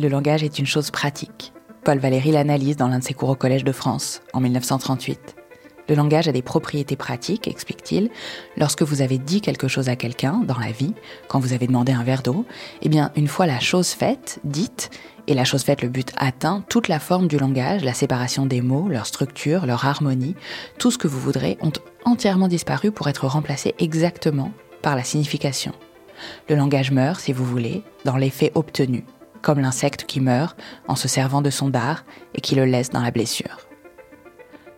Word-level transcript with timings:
Le 0.00 0.06
langage 0.06 0.44
est 0.44 0.60
une 0.60 0.66
chose 0.66 0.92
pratique. 0.92 1.52
Paul 1.82 1.98
Valéry 1.98 2.30
l'analyse 2.30 2.76
dans 2.76 2.86
l'un 2.86 3.00
de 3.00 3.04
ses 3.04 3.14
cours 3.14 3.30
au 3.30 3.34
Collège 3.34 3.64
de 3.64 3.72
France, 3.72 4.22
en 4.32 4.38
1938. 4.38 5.34
Le 5.88 5.96
langage 5.96 6.28
a 6.28 6.32
des 6.32 6.40
propriétés 6.40 6.94
pratiques, 6.94 7.48
explique-t-il. 7.48 8.08
Lorsque 8.56 8.82
vous 8.82 9.02
avez 9.02 9.18
dit 9.18 9.40
quelque 9.40 9.66
chose 9.66 9.88
à 9.88 9.96
quelqu'un 9.96 10.44
dans 10.46 10.58
la 10.58 10.70
vie, 10.70 10.94
quand 11.26 11.40
vous 11.40 11.52
avez 11.52 11.66
demandé 11.66 11.90
un 11.90 12.04
verre 12.04 12.22
d'eau, 12.22 12.44
eh 12.82 12.88
bien, 12.88 13.10
une 13.16 13.26
fois 13.26 13.46
la 13.46 13.58
chose 13.58 13.88
faite, 13.88 14.38
dite, 14.44 14.90
et 15.26 15.34
la 15.34 15.44
chose 15.44 15.64
faite, 15.64 15.82
le 15.82 15.88
but 15.88 16.12
atteint, 16.16 16.62
toute 16.68 16.86
la 16.86 17.00
forme 17.00 17.26
du 17.26 17.36
langage, 17.36 17.82
la 17.82 17.92
séparation 17.92 18.46
des 18.46 18.60
mots, 18.60 18.86
leur 18.86 19.06
structure, 19.06 19.66
leur 19.66 19.84
harmonie, 19.84 20.36
tout 20.78 20.92
ce 20.92 20.98
que 20.98 21.08
vous 21.08 21.18
voudrez 21.18 21.58
ont 21.60 21.72
entièrement 22.04 22.46
disparu 22.46 22.92
pour 22.92 23.08
être 23.08 23.26
remplacé 23.26 23.74
exactement 23.80 24.52
par 24.80 24.94
la 24.94 25.02
signification. 25.02 25.72
Le 26.48 26.54
langage 26.54 26.92
meurt, 26.92 27.18
si 27.20 27.32
vous 27.32 27.44
voulez, 27.44 27.82
dans 28.04 28.16
l'effet 28.16 28.52
obtenu, 28.54 29.04
comme 29.42 29.60
l'insecte 29.60 30.04
qui 30.04 30.20
meurt 30.20 30.58
en 30.86 30.96
se 30.96 31.08
servant 31.08 31.42
de 31.42 31.50
son 31.50 31.68
dard 31.68 32.04
et 32.34 32.40
qui 32.40 32.54
le 32.54 32.64
laisse 32.64 32.90
dans 32.90 33.02
la 33.02 33.10
blessure. 33.10 33.58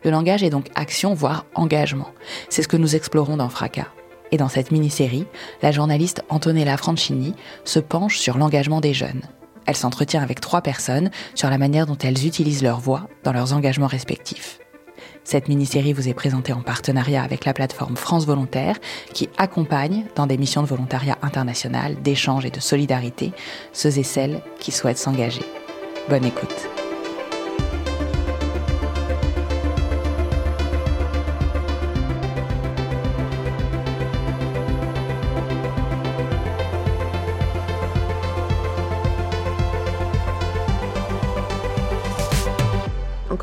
Le 0.04 0.10
langage 0.10 0.42
est 0.42 0.50
donc 0.50 0.68
action, 0.74 1.12
voire 1.14 1.44
engagement. 1.54 2.10
C'est 2.48 2.62
ce 2.62 2.68
que 2.68 2.76
nous 2.76 2.96
explorons 2.96 3.36
dans 3.36 3.48
Fracas. 3.50 3.88
Et 4.32 4.36
dans 4.36 4.48
cette 4.48 4.70
mini-série, 4.70 5.26
la 5.60 5.72
journaliste 5.72 6.22
Antonella 6.28 6.76
Franchini 6.76 7.34
se 7.64 7.80
penche 7.80 8.18
sur 8.18 8.38
l'engagement 8.38 8.80
des 8.80 8.94
jeunes. 8.94 9.22
Elle 9.66 9.76
s'entretient 9.76 10.22
avec 10.22 10.40
trois 10.40 10.62
personnes 10.62 11.10
sur 11.34 11.50
la 11.50 11.58
manière 11.58 11.86
dont 11.86 11.98
elles 11.98 12.26
utilisent 12.26 12.62
leur 12.62 12.80
voix 12.80 13.08
dans 13.24 13.32
leurs 13.32 13.52
engagements 13.52 13.86
respectifs. 13.86 14.58
Cette 15.24 15.48
mini-série 15.48 15.92
vous 15.92 16.08
est 16.08 16.14
présentée 16.14 16.52
en 16.52 16.62
partenariat 16.62 17.22
avec 17.22 17.44
la 17.44 17.52
plateforme 17.52 17.96
France 17.96 18.26
Volontaire 18.26 18.76
qui 19.12 19.28
accompagne 19.36 20.04
dans 20.16 20.26
des 20.26 20.38
missions 20.38 20.62
de 20.62 20.66
volontariat 20.66 21.18
international, 21.22 22.00
d'échange 22.02 22.46
et 22.46 22.50
de 22.50 22.60
solidarité 22.60 23.32
ceux 23.72 23.98
et 23.98 24.02
celles 24.02 24.42
qui 24.58 24.72
souhaitent 24.72 24.98
s'engager. 24.98 25.44
Bonne 26.08 26.24
écoute. 26.24 26.79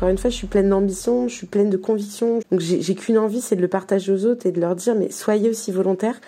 Encore 0.08 0.14
une 0.14 0.18
fois, 0.18 0.30
je 0.30 0.36
suis 0.36 0.46
pleine 0.46 0.70
d'ambition, 0.70 1.28
je 1.28 1.34
suis 1.34 1.46
pleine 1.46 1.68
de 1.68 1.76
conviction. 1.76 2.40
Donc 2.50 2.60
j'ai 2.60 2.94
qu'une 2.94 3.18
envie, 3.18 3.42
c'est 3.42 3.56
de 3.56 3.60
le 3.60 3.68
partager 3.68 4.10
aux 4.10 4.24
autres 4.24 4.46
et 4.46 4.52
de 4.52 4.58
leur 4.58 4.74
dire, 4.74 4.94
mais 4.94 5.10
soyez 5.10 5.50
aussi 5.50 5.70
volontaires, 5.70 6.18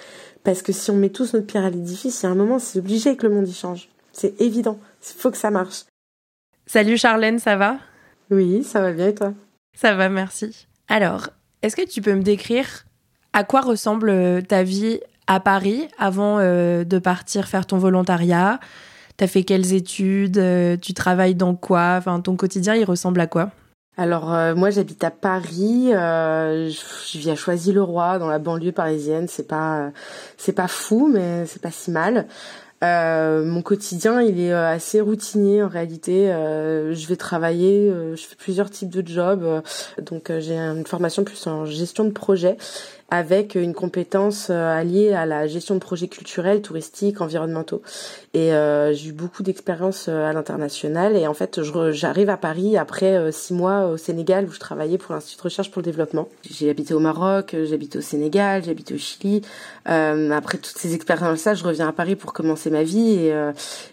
parce 0.45 0.61
que 0.61 0.71
si 0.71 0.91
on 0.91 0.97
met 0.97 1.09
tous 1.09 1.33
notre 1.33 1.47
pierre 1.47 1.65
à 1.65 1.71
l'édifice, 1.71 2.21
il 2.21 2.27
y 2.27 2.29
a 2.29 2.33
un 2.33 2.35
moment, 2.35 2.59
c'est 2.59 2.79
obligé 2.79 3.17
que 3.17 3.27
le 3.27 3.33
monde 3.33 3.49
y 3.49 3.55
change. 3.55 3.89
C'est 4.13 4.39
évident. 4.39 4.79
Il 5.01 5.19
faut 5.19 5.31
que 5.31 5.39
ça 5.39 5.51
marche. 5.51 5.85
Salut 6.67 6.99
Charlène, 6.99 7.39
ça 7.39 7.57
va? 7.57 7.79
Oui, 8.31 8.65
ça 8.65 8.83
va 8.83 8.93
bien 8.93 9.09
et 9.09 9.15
toi? 9.15 9.33
Ça 9.75 9.95
va, 9.95 10.11
merci. 10.11 10.67
Alors, 10.89 11.31
est-ce 11.63 11.75
que 11.75 11.89
tu 11.89 12.03
peux 12.03 12.15
me 12.15 12.23
décrire 12.23 12.85
à 13.33 13.45
quoi 13.45 13.63
ressemble 13.63 14.11
euh, 14.11 14.43
ta 14.43 14.63
vie 14.63 15.01
à 15.27 15.41
Paris 15.41 15.89
avant 15.97 16.39
euh, 16.39 16.85
de 16.85 16.99
partir 16.99 17.49
faire 17.49 17.65
ton 17.65 17.79
volontariat? 17.79 18.61
T'as 19.17 19.27
fait 19.27 19.43
quelles 19.43 19.73
études? 19.73 20.37
Euh, 20.37 20.77
Tu 20.77 20.93
travailles 20.93 21.35
dans 21.35 21.55
quoi? 21.55 21.95
Enfin, 21.97 22.21
ton 22.21 22.37
quotidien, 22.37 22.75
il 22.75 22.85
ressemble 22.85 23.21
à 23.21 23.27
quoi? 23.27 23.51
Alors 24.01 24.33
euh, 24.33 24.55
moi 24.55 24.71
j'habite 24.71 25.05
à 25.05 25.11
Paris, 25.11 25.93
euh, 25.93 26.71
je 26.71 27.19
vis 27.19 27.29
à 27.29 27.37
Choisy-le-Roi 27.37 28.19
dans 28.19 28.29
la 28.29 28.39
banlieue 28.39 28.73
parisienne. 28.73 29.29
C'est 29.29 29.47
pas 29.47 29.91
c'est 30.39 30.55
pas 30.55 30.69
fou 30.69 31.11
mais 31.13 31.45
c'est 31.45 31.61
pas 31.61 31.71
si 31.71 31.91
mal. 31.91 32.27
mon 32.81 33.61
quotidien 33.61 34.23
il 34.23 34.41
est 34.41 34.55
assez 34.55 35.03
routinier 35.03 35.63
en 35.63 35.69
réalité. 35.69 36.29
je 36.29 37.07
vais 37.09 37.17
travailler, 37.17 37.93
je 38.17 38.23
fais 38.27 38.37
plusieurs 38.37 38.71
types 38.71 38.89
de 38.89 39.07
jobs, 39.07 39.63
donc 40.01 40.33
j'ai 40.39 40.57
une 40.57 40.87
formation 40.87 41.23
plus 41.23 41.47
en 41.47 41.67
gestion 41.67 42.05
de 42.05 42.13
projet 42.13 42.57
avec 43.11 43.57
une 43.57 43.75
compétence 43.75 44.49
euh, 44.51 44.79
alliée 44.79 45.13
à 45.13 45.27
la 45.27 45.49
gestion 45.49 45.75
de 45.75 45.81
projets 45.81 46.07
culturels, 46.07 46.63
touristiques, 46.63 47.21
environnementaux. 47.21 47.83
Et 48.35 48.55
euh, 48.55 48.95
j'ai 48.95 49.09
eu 49.09 49.13
beaucoup 49.13 49.43
d'expérience 49.43 50.07
euh, 50.09 50.31
à 50.31 50.33
l'international. 50.33 51.17
Et 51.17 51.27
en 51.27 51.35
fait, 51.35 51.61
j'arrive 51.91 52.31
à 52.31 52.37
Paris 52.37 52.77
après 52.77 53.33
six 53.33 53.53
mois 53.53 53.87
au 53.87 53.97
Sénégal 53.97 54.47
où 54.47 54.53
je 54.53 54.61
travaillais 54.61 54.99
pour 54.99 55.15
l'Institut 55.15 55.39
de 55.39 55.43
recherche 55.43 55.71
pour 55.73 55.81
le 55.81 55.87
développement. 55.87 56.29
J'ai 56.49 56.71
habité 56.71 56.95
au 56.95 57.01
Maroc, 57.01 57.57
j'habite 57.65 57.97
au 57.97 58.01
Sénégal, 58.01 58.63
j'habite 58.65 58.93
au 58.93 58.99
Chili. 58.99 59.43
Euh, 59.89 60.31
après 60.31 60.59
toutes 60.59 60.77
ces 60.77 60.95
expériences-là, 60.95 61.55
je 61.55 61.65
reviens 61.65 61.89
à 61.89 61.93
Paris 61.93 62.15
pour 62.15 62.33
commencer 62.33 62.71
ma 62.71 62.85
vie. 62.85 63.11
Et, 63.11 63.35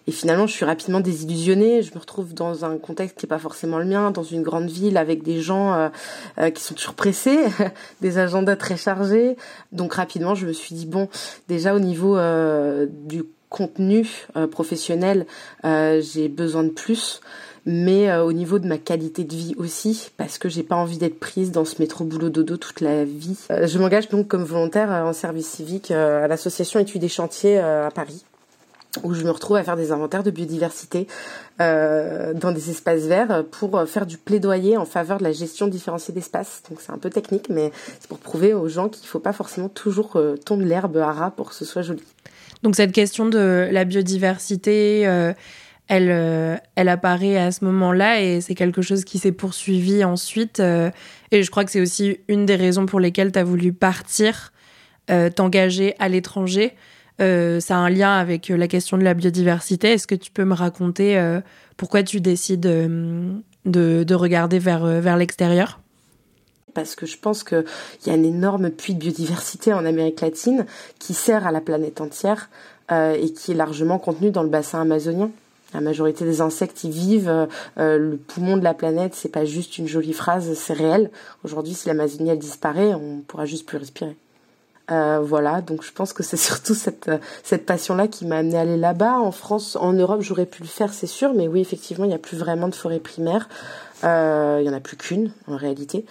et 0.08 0.12
finalement, 0.12 0.46
je 0.46 0.54
suis 0.54 0.66
rapidement 0.66 1.00
désillusionnée. 1.00 1.82
Je 1.82 1.94
me 1.96 2.00
retrouve 2.00 2.36
dans 2.36 2.66
un 2.66 2.78
contexte 2.78 3.18
qui 3.18 3.26
est 3.26 3.30
pas 3.30 3.40
forcément 3.40 3.80
le 3.80 3.86
mien, 3.86 4.12
dans 4.12 4.24
une 4.24 4.44
grande 4.44 4.70
ville 4.70 4.98
avec 4.98 5.24
des 5.24 5.42
gens 5.42 5.90
qui 6.54 6.62
sont 6.62 6.76
toujours 6.76 6.94
pressés, 6.94 7.40
des 8.02 8.20
agendas 8.20 8.56
très 8.56 8.78
chargés 8.78 9.07
donc 9.72 9.94
rapidement, 9.94 10.36
je 10.36 10.48
me 10.48 10.54
suis 10.54 10.76
dit 10.76 10.86
bon, 10.86 11.10
déjà 11.48 11.76
au 11.76 11.80
niveau 11.80 12.18
euh, 12.18 12.88
du 12.90 13.24
contenu 13.50 14.08
euh, 14.36 14.48
professionnel, 14.48 15.26
euh, 15.66 16.02
j'ai 16.02 16.28
besoin 16.28 16.64
de 16.64 16.70
plus. 16.70 17.22
Mais 17.70 18.16
au 18.16 18.32
niveau 18.32 18.60
de 18.60 18.66
ma 18.66 18.78
qualité 18.78 19.26
de 19.26 19.36
vie 19.36 19.54
aussi, 19.58 20.12
parce 20.16 20.38
que 20.38 20.48
j'ai 20.48 20.64
pas 20.64 20.78
envie 20.78 20.98
d'être 20.98 21.20
prise 21.20 21.52
dans 21.52 21.66
ce 21.66 21.82
métro 21.82 22.06
boulot 22.06 22.30
dodo 22.30 22.56
toute 22.56 22.80
la 22.80 23.04
vie. 23.04 23.38
je 23.50 23.78
m'engage 23.78 24.08
donc 24.08 24.30
comme 24.30 24.46
volontaire 24.46 24.90
en 24.90 25.12
service 25.12 25.48
civique 25.50 25.92
à 25.92 26.30
l'association 26.30 26.80
Études 26.80 27.02
des 27.02 27.10
chantiers 27.10 27.60
à 27.60 27.92
Paris 27.94 28.24
où 29.04 29.14
je 29.14 29.24
me 29.24 29.32
retrouve 29.32 29.58
à 29.58 29.64
faire 29.64 29.76
des 29.76 29.92
inventaires 29.92 30.24
de 30.24 30.32
biodiversité 30.32 31.08
euh, 31.60 32.34
dans 32.34 32.52
des 32.52 32.70
espaces 32.70 33.04
verts 33.04 33.44
pour 33.52 33.88
faire 33.88 34.06
du 34.06 34.18
plaidoyer 34.18 34.78
en 34.78 34.86
faveur 34.86 35.18
de 35.18 35.24
la 35.24 35.32
gestion 35.32 35.68
différenciée 35.68 36.14
d'espace. 36.14 36.64
Donc 36.70 36.80
c'est 36.82 36.92
un 36.92 36.98
peu 36.98 37.10
technique, 37.10 37.50
mais 37.50 37.72
c'est 38.00 38.08
pour 38.08 38.20
prouver 38.20 38.54
aux 38.54 38.68
gens 38.68 38.90
qu'il 38.90 39.04
ne 39.04 39.08
faut 39.08 39.20
pas 39.20 39.34
forcément 39.34 39.70
toujours 39.70 40.16
euh, 40.16 40.36
tondre 40.38 40.64
l'herbe 40.64 40.98
à 40.98 41.12
ras 41.12 41.32
pour 41.32 41.50
que 41.50 41.56
ce 41.56 41.66
soit 41.66 41.82
joli. 41.82 42.04
Donc 42.64 42.76
cette 42.76 42.92
question 42.92 43.28
de 43.28 43.70
la 43.72 43.86
biodiversité, 43.86 45.08
euh, 45.08 45.34
elle, 45.88 46.10
euh, 46.10 46.58
elle 46.76 46.90
apparaît 46.90 47.38
à 47.38 47.52
ce 47.52 47.64
moment-là 47.66 48.22
et 48.22 48.42
c'est 48.42 48.56
quelque 48.56 48.82
chose 48.82 49.04
qui 49.04 49.20
s'est 49.20 49.32
poursuivi 49.32 50.04
ensuite. 50.04 50.60
Euh, 50.60 50.90
et 51.32 51.44
je 51.44 51.52
crois 51.52 51.66
que 51.66 51.72
c'est 51.72 51.82
aussi 51.82 52.20
une 52.28 52.46
des 52.46 52.56
raisons 52.56 52.86
pour 52.86 53.00
lesquelles 53.00 53.32
tu 53.32 53.40
as 53.40 53.44
voulu 53.44 53.74
partir, 53.74 54.52
t'engager 55.36 55.96
à 56.00 56.10
l'étranger. 56.10 56.76
Euh, 57.20 57.60
ça 57.60 57.78
a 57.78 57.80
un 57.80 57.90
lien 57.90 58.14
avec 58.14 58.52
euh, 58.52 58.58
la 58.58 58.68
question 58.68 58.98
de 58.98 59.04
la 59.04 59.14
biodiversité. 59.14 59.94
Est-ce 59.94 60.08
que 60.08 60.16
tu 60.16 60.32
peux 60.32 60.46
me 60.46 60.54
raconter 60.54 61.18
euh, 61.18 61.42
pourquoi 61.76 62.04
tu 62.04 62.22
décides 62.22 62.62
de, 62.62 64.14
regarder 64.14 64.60
vers, 64.60 65.18
l'extérieur? 65.18 65.80
Parce 66.74 66.96
que 66.96 67.08
je 67.08 67.18
pense 67.18 67.44
qu'il 67.44 67.66
y 68.06 68.10
a 68.12 68.14
un 68.14 68.24
énorme 68.24 68.70
puits 68.70 68.94
de 68.94 69.00
biodiversité 69.00 69.74
en 69.74 69.86
Amérique 69.86 70.22
latine 70.22 70.66
qui 71.00 71.14
sert 71.14 71.48
à 71.48 71.52
la 71.52 71.62
planète 71.62 72.02
entière 72.02 72.50
et 72.92 73.34
qui 73.34 73.52
est 73.52 73.56
largement 73.56 74.00
contenu 74.00 74.32
dans 74.32 74.44
le 74.44 74.50
bassin 74.50 74.82
amazonien. 74.82 75.30
La 75.74 75.82
majorité 75.82 76.24
des 76.24 76.40
insectes 76.40 76.84
y 76.84 76.90
vivent. 76.90 77.48
le 77.78 78.16
poumon 78.16 78.58
de 78.58 78.64
la 78.64 78.74
planète, 78.74 79.14
c'est 79.16 79.32
pas 79.32 79.46
juste 79.46 79.78
une 79.78 79.88
jolie 79.88 80.14
phrase, 80.14 80.54
c'est 80.54 80.74
réel. 80.74 81.12
Aujourd'hui, 81.44 81.74
si 81.74 81.88
l'Amazonie 81.88 82.36
disparaît, 82.38 82.94
on 82.94 83.22
pourra 83.28 83.46
juste 83.46 83.66
plus 83.66 83.78
respirer. 83.78 84.16
Euh, 84.90 85.20
voilà, 85.22 85.62
donc 85.62 85.84
je 85.84 85.92
pense 85.92 86.14
que 86.14 86.24
c'est 86.24 86.38
surtout 86.38 86.74
cette, 86.74 87.12
cette 87.44 87.66
passion-là 87.66 88.08
qui 88.08 88.26
m'a 88.26 88.38
amené 88.38 88.58
à 88.58 88.62
aller 88.62 88.78
là-bas. 88.78 89.20
En 89.20 89.32
France, 89.32 89.76
en 89.76 89.94
Europe, 89.94 90.22
j'aurais 90.22 90.46
pu 90.46 90.62
le 90.62 90.68
faire, 90.68 90.94
c'est 90.94 91.08
sûr, 91.08 91.34
mais 91.34 91.48
oui, 91.48 91.62
effectivement, 91.62 92.06
il 92.06 92.10
n'y 92.10 92.14
a 92.14 92.20
plus 92.20 92.38
vraiment 92.38 92.68
de 92.68 92.76
forêt 92.76 93.00
primaire. 93.00 93.50
Euh, 94.04 94.60
il 94.62 94.68
y 94.68 94.70
en 94.70 94.74
a 94.74 94.80
plus 94.80 94.98
qu'une, 94.98 95.32
en 95.48 95.58
réalité. 95.58 96.06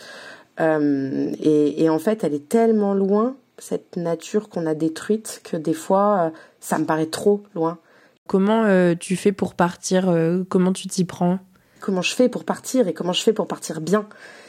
Euh, 0.60 1.32
et, 1.40 1.84
et, 1.84 1.90
en 1.90 1.98
fait, 1.98 2.24
elle 2.24 2.34
est 2.34 2.48
tellement 2.48 2.94
loin, 2.94 3.36
cette 3.58 3.96
nature 3.96 4.48
qu'on 4.48 4.66
a 4.66 4.74
détruite, 4.74 5.40
que 5.44 5.56
des 5.56 5.74
fois, 5.74 6.32
ça 6.60 6.78
me 6.78 6.84
paraît 6.84 7.06
trop 7.06 7.42
loin. 7.54 7.78
Comment 8.26 8.94
tu 8.96 9.16
fais 9.16 9.32
pour 9.32 9.54
partir 9.54 10.12
Comment 10.48 10.72
tu 10.72 10.88
t'y 10.88 11.04
prends? 11.04 11.38
Comment 11.80 12.02
je 12.02 12.14
fais 12.14 12.28
pour 12.28 12.44
partir 12.44 12.88
et 12.88 12.94
comment 12.94 13.12
je 13.12 13.22
fais 13.22 13.32
pour 13.32 13.46
partir 13.46 13.80
bien? 13.80 14.06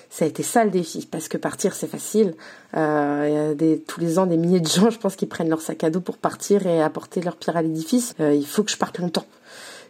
Ça 0.10 0.26
a 0.26 0.28
été 0.28 0.44
ça 0.44 0.64
le 0.64 0.72
défi, 0.72 1.08
parce 1.10 1.28
que 1.28 1.38
partir 1.38 1.76
c'est 1.76 1.88
facile. 1.88 2.34
Euh, 2.76 3.54
des, 3.54 3.80
tous 3.80 4.00
les 4.00 4.20
ans 4.20 4.26
des 4.26 4.38
milliers 4.38 4.60
de 4.60 4.68
gens, 4.68 4.90
je 4.90 5.00
pense, 5.00 5.16
qui 5.16 5.26
prennent 5.26 5.50
leur 5.50 5.62
sac 5.62 5.84
à 5.84 5.90
dos 5.90 6.02
pour 6.02 6.18
partir 6.18 6.66
et 6.66 6.82
apporter 6.82 7.22
leur 7.22 7.36
pierre 7.36 7.58
à 7.58 7.62
l'édifice. 7.62 8.14
Euh, 8.20 8.34
il 8.34 8.46
faut 8.46 8.64
que 8.64 8.72
je 8.72 8.78
parte 8.78 9.00
longtemps. 9.00 9.26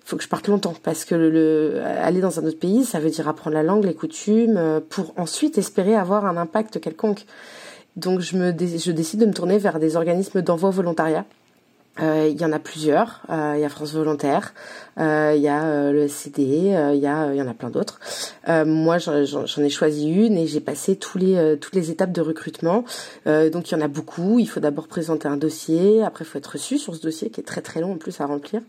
Il 0.06 0.10
faut 0.10 0.18
que 0.18 0.24
je 0.24 0.30
parte 0.30 0.48
longtemps 0.48 0.74
parce 0.84 1.06
que 1.06 1.16
le, 1.16 1.82
aller 1.84 2.22
dans 2.22 2.40
un 2.40 2.46
autre 2.46 2.60
pays, 2.60 2.86
ça 2.86 3.00
veut 3.00 3.10
dire 3.10 3.28
apprendre 3.28 3.56
la 3.56 3.64
langue, 3.64 3.84
les 3.84 3.94
coutumes, 3.94 4.58
euh, 4.58 4.80
pour 4.80 5.14
ensuite 5.18 5.58
espérer 5.58 5.96
avoir 5.96 6.26
un 6.26 6.38
impact 6.38 6.80
quelconque. 6.80 7.26
Donc 7.96 8.22
je 8.22 8.38
me 8.38 8.52
je 8.52 8.92
décide 8.92 9.20
de 9.20 9.26
me 9.26 9.34
tourner 9.34 9.58
vers 9.58 9.80
des 9.80 9.96
organismes 9.96 10.42
d'envoi 10.42 10.70
volontariat 10.70 11.26
il 12.00 12.40
y 12.40 12.46
en 12.46 12.52
a 12.52 12.60
plusieurs. 12.60 13.22
Euh, 13.30 13.54
il 13.56 13.62
y 13.62 13.66
a 13.66 13.70
France 13.70 13.94
Volontaire, 13.94 14.54
euh, 15.00 15.34
il 15.36 15.42
y 15.42 15.48
a 15.48 15.92
le 15.92 16.08
CD, 16.08 16.44
il 16.44 17.00
y 17.00 17.08
a 17.08 17.34
y 17.34 17.42
en 17.42 17.48
a 17.48 17.54
plein 17.54 17.70
d'autres. 17.70 18.00
moi, 18.48 18.98
j'en 18.98 19.64
ai 19.64 19.70
choisi 19.70 20.10
une 20.10 20.38
et 20.38 20.48
j'ai 20.48 20.60
passé 20.60 20.96
tous 20.96 21.18
les 21.18 21.58
toutes 21.60 21.76
les 21.76 21.92
étapes 21.92 22.12
de 22.12 22.22
recrutement. 22.22 22.84
donc 23.26 23.70
il 23.70 23.74
y 23.74 23.76
en 23.76 23.82
a 23.82 23.88
beaucoup. 23.88 24.40
Il 24.40 24.48
faut 24.48 24.60
d'abord 24.60 24.88
présenter 24.88 25.28
un 25.28 25.38
dossier, 25.38 26.04
après 26.04 26.24
il 26.24 26.28
faut 26.28 26.38
être 26.38 26.54
reçu 26.54 26.78
sur 26.78 26.96
ce 26.96 27.02
dossier 27.02 27.30
qui 27.30 27.42
est 27.42 27.44
très 27.44 27.62
très 27.62 27.82
long 27.82 27.94
en 27.94 27.98
plus 27.98 28.20
à 28.22 28.26
remplir. 28.26 28.62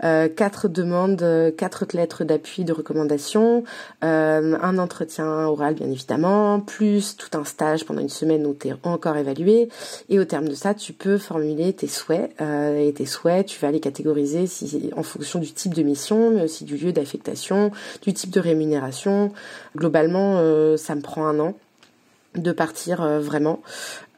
quatre 0.00 0.68
demandes, 0.68 1.24
quatre 1.56 1.86
lettres 1.92 2.24
d'appui, 2.24 2.64
de 2.64 2.72
recommandation, 2.72 3.64
un 4.02 4.78
entretien 4.78 5.26
oral 5.46 5.74
bien 5.74 5.90
évidemment, 5.90 6.60
plus 6.60 7.16
tout 7.16 7.36
un 7.38 7.44
stage 7.44 7.84
pendant 7.84 8.00
une 8.00 8.08
semaine 8.08 8.46
où 8.46 8.54
tu 8.54 8.68
es 8.68 8.74
encore 8.82 9.16
évalué. 9.16 9.68
Et 10.08 10.18
au 10.18 10.24
terme 10.24 10.48
de 10.48 10.54
ça, 10.54 10.74
tu 10.74 10.92
peux 10.92 11.18
formuler 11.18 11.72
tes 11.72 11.88
souhaits 11.88 12.34
et 12.76 12.92
tes 12.92 13.06
souhaits, 13.06 13.46
tu 13.46 13.60
vas 13.60 13.70
les 13.70 13.80
catégoriser 13.80 14.46
si, 14.46 14.90
en 14.96 15.02
fonction 15.02 15.38
du 15.38 15.52
type 15.52 15.74
de 15.74 15.82
mission, 15.82 16.30
mais 16.30 16.42
aussi 16.42 16.64
du 16.64 16.76
lieu 16.76 16.92
d'affectation, 16.92 17.70
du 18.02 18.12
type 18.12 18.30
de 18.30 18.40
rémunération. 18.40 19.32
Globalement, 19.76 20.38
euh, 20.38 20.76
ça 20.76 20.94
me 20.94 21.00
prend 21.00 21.26
un 21.26 21.38
an 21.40 21.54
de 22.34 22.52
partir 22.52 23.02
euh, 23.02 23.20
vraiment. 23.20 23.60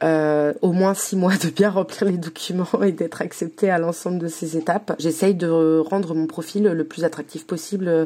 Euh, 0.01 0.53
au 0.61 0.71
moins 0.71 0.93
six 0.93 1.17
mois 1.17 1.35
de 1.35 1.49
bien 1.49 1.69
remplir 1.69 2.05
les 2.09 2.17
documents 2.17 2.67
et 2.83 2.93
d'être 2.93 3.21
accepté 3.21 3.69
à 3.69 3.77
l'ensemble 3.77 4.17
de 4.17 4.29
ces 4.29 4.55
étapes. 4.55 4.95
J'essaye 4.97 5.35
de 5.35 5.79
rendre 5.79 6.15
mon 6.15 6.25
profil 6.25 6.63
le 6.63 6.83
plus 6.85 7.03
attractif 7.03 7.45
possible 7.45 7.89
euh, 7.89 8.05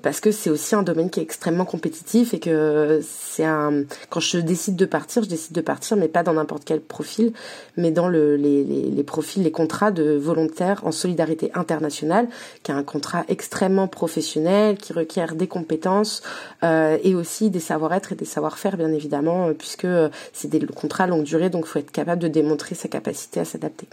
parce 0.00 0.20
que 0.20 0.30
c'est 0.30 0.48
aussi 0.48 0.74
un 0.74 0.82
domaine 0.82 1.10
qui 1.10 1.20
est 1.20 1.22
extrêmement 1.22 1.66
compétitif 1.66 2.32
et 2.32 2.40
que 2.40 3.00
c'est 3.02 3.44
un 3.44 3.82
quand 4.08 4.20
je 4.20 4.38
décide 4.38 4.76
de 4.76 4.86
partir, 4.86 5.22
je 5.22 5.28
décide 5.28 5.52
de 5.54 5.60
partir 5.60 5.98
mais 5.98 6.08
pas 6.08 6.22
dans 6.22 6.32
n'importe 6.32 6.64
quel 6.64 6.80
profil, 6.80 7.34
mais 7.76 7.90
dans 7.90 8.08
le, 8.08 8.36
les, 8.36 8.64
les, 8.64 8.82
les 8.82 9.02
profils, 9.02 9.42
les 9.42 9.52
contrats 9.52 9.90
de 9.90 10.14
volontaires 10.14 10.80
en 10.86 10.92
solidarité 10.92 11.50
internationale, 11.54 12.26
qui 12.62 12.70
est 12.70 12.74
un 12.74 12.82
contrat 12.82 13.24
extrêmement 13.28 13.86
professionnel, 13.86 14.78
qui 14.78 14.94
requiert 14.94 15.34
des 15.34 15.48
compétences 15.48 16.22
euh, 16.62 16.96
et 17.02 17.14
aussi 17.14 17.50
des 17.50 17.60
savoir-être 17.60 18.12
et 18.12 18.14
des 18.14 18.24
savoir-faire 18.24 18.78
bien 18.78 18.92
évidemment, 18.92 19.52
puisque 19.52 19.86
c'est 20.32 20.48
des 20.48 20.64
contrats 20.64 21.06
longue 21.06 21.24
durée 21.24 21.33
donc 21.50 21.64
il 21.66 21.68
faut 21.68 21.78
être 21.78 21.92
capable 21.92 22.22
de 22.22 22.28
démontrer 22.28 22.74
sa 22.74 22.88
capacité 22.88 23.40
à 23.40 23.44
s'adapter. 23.44 23.86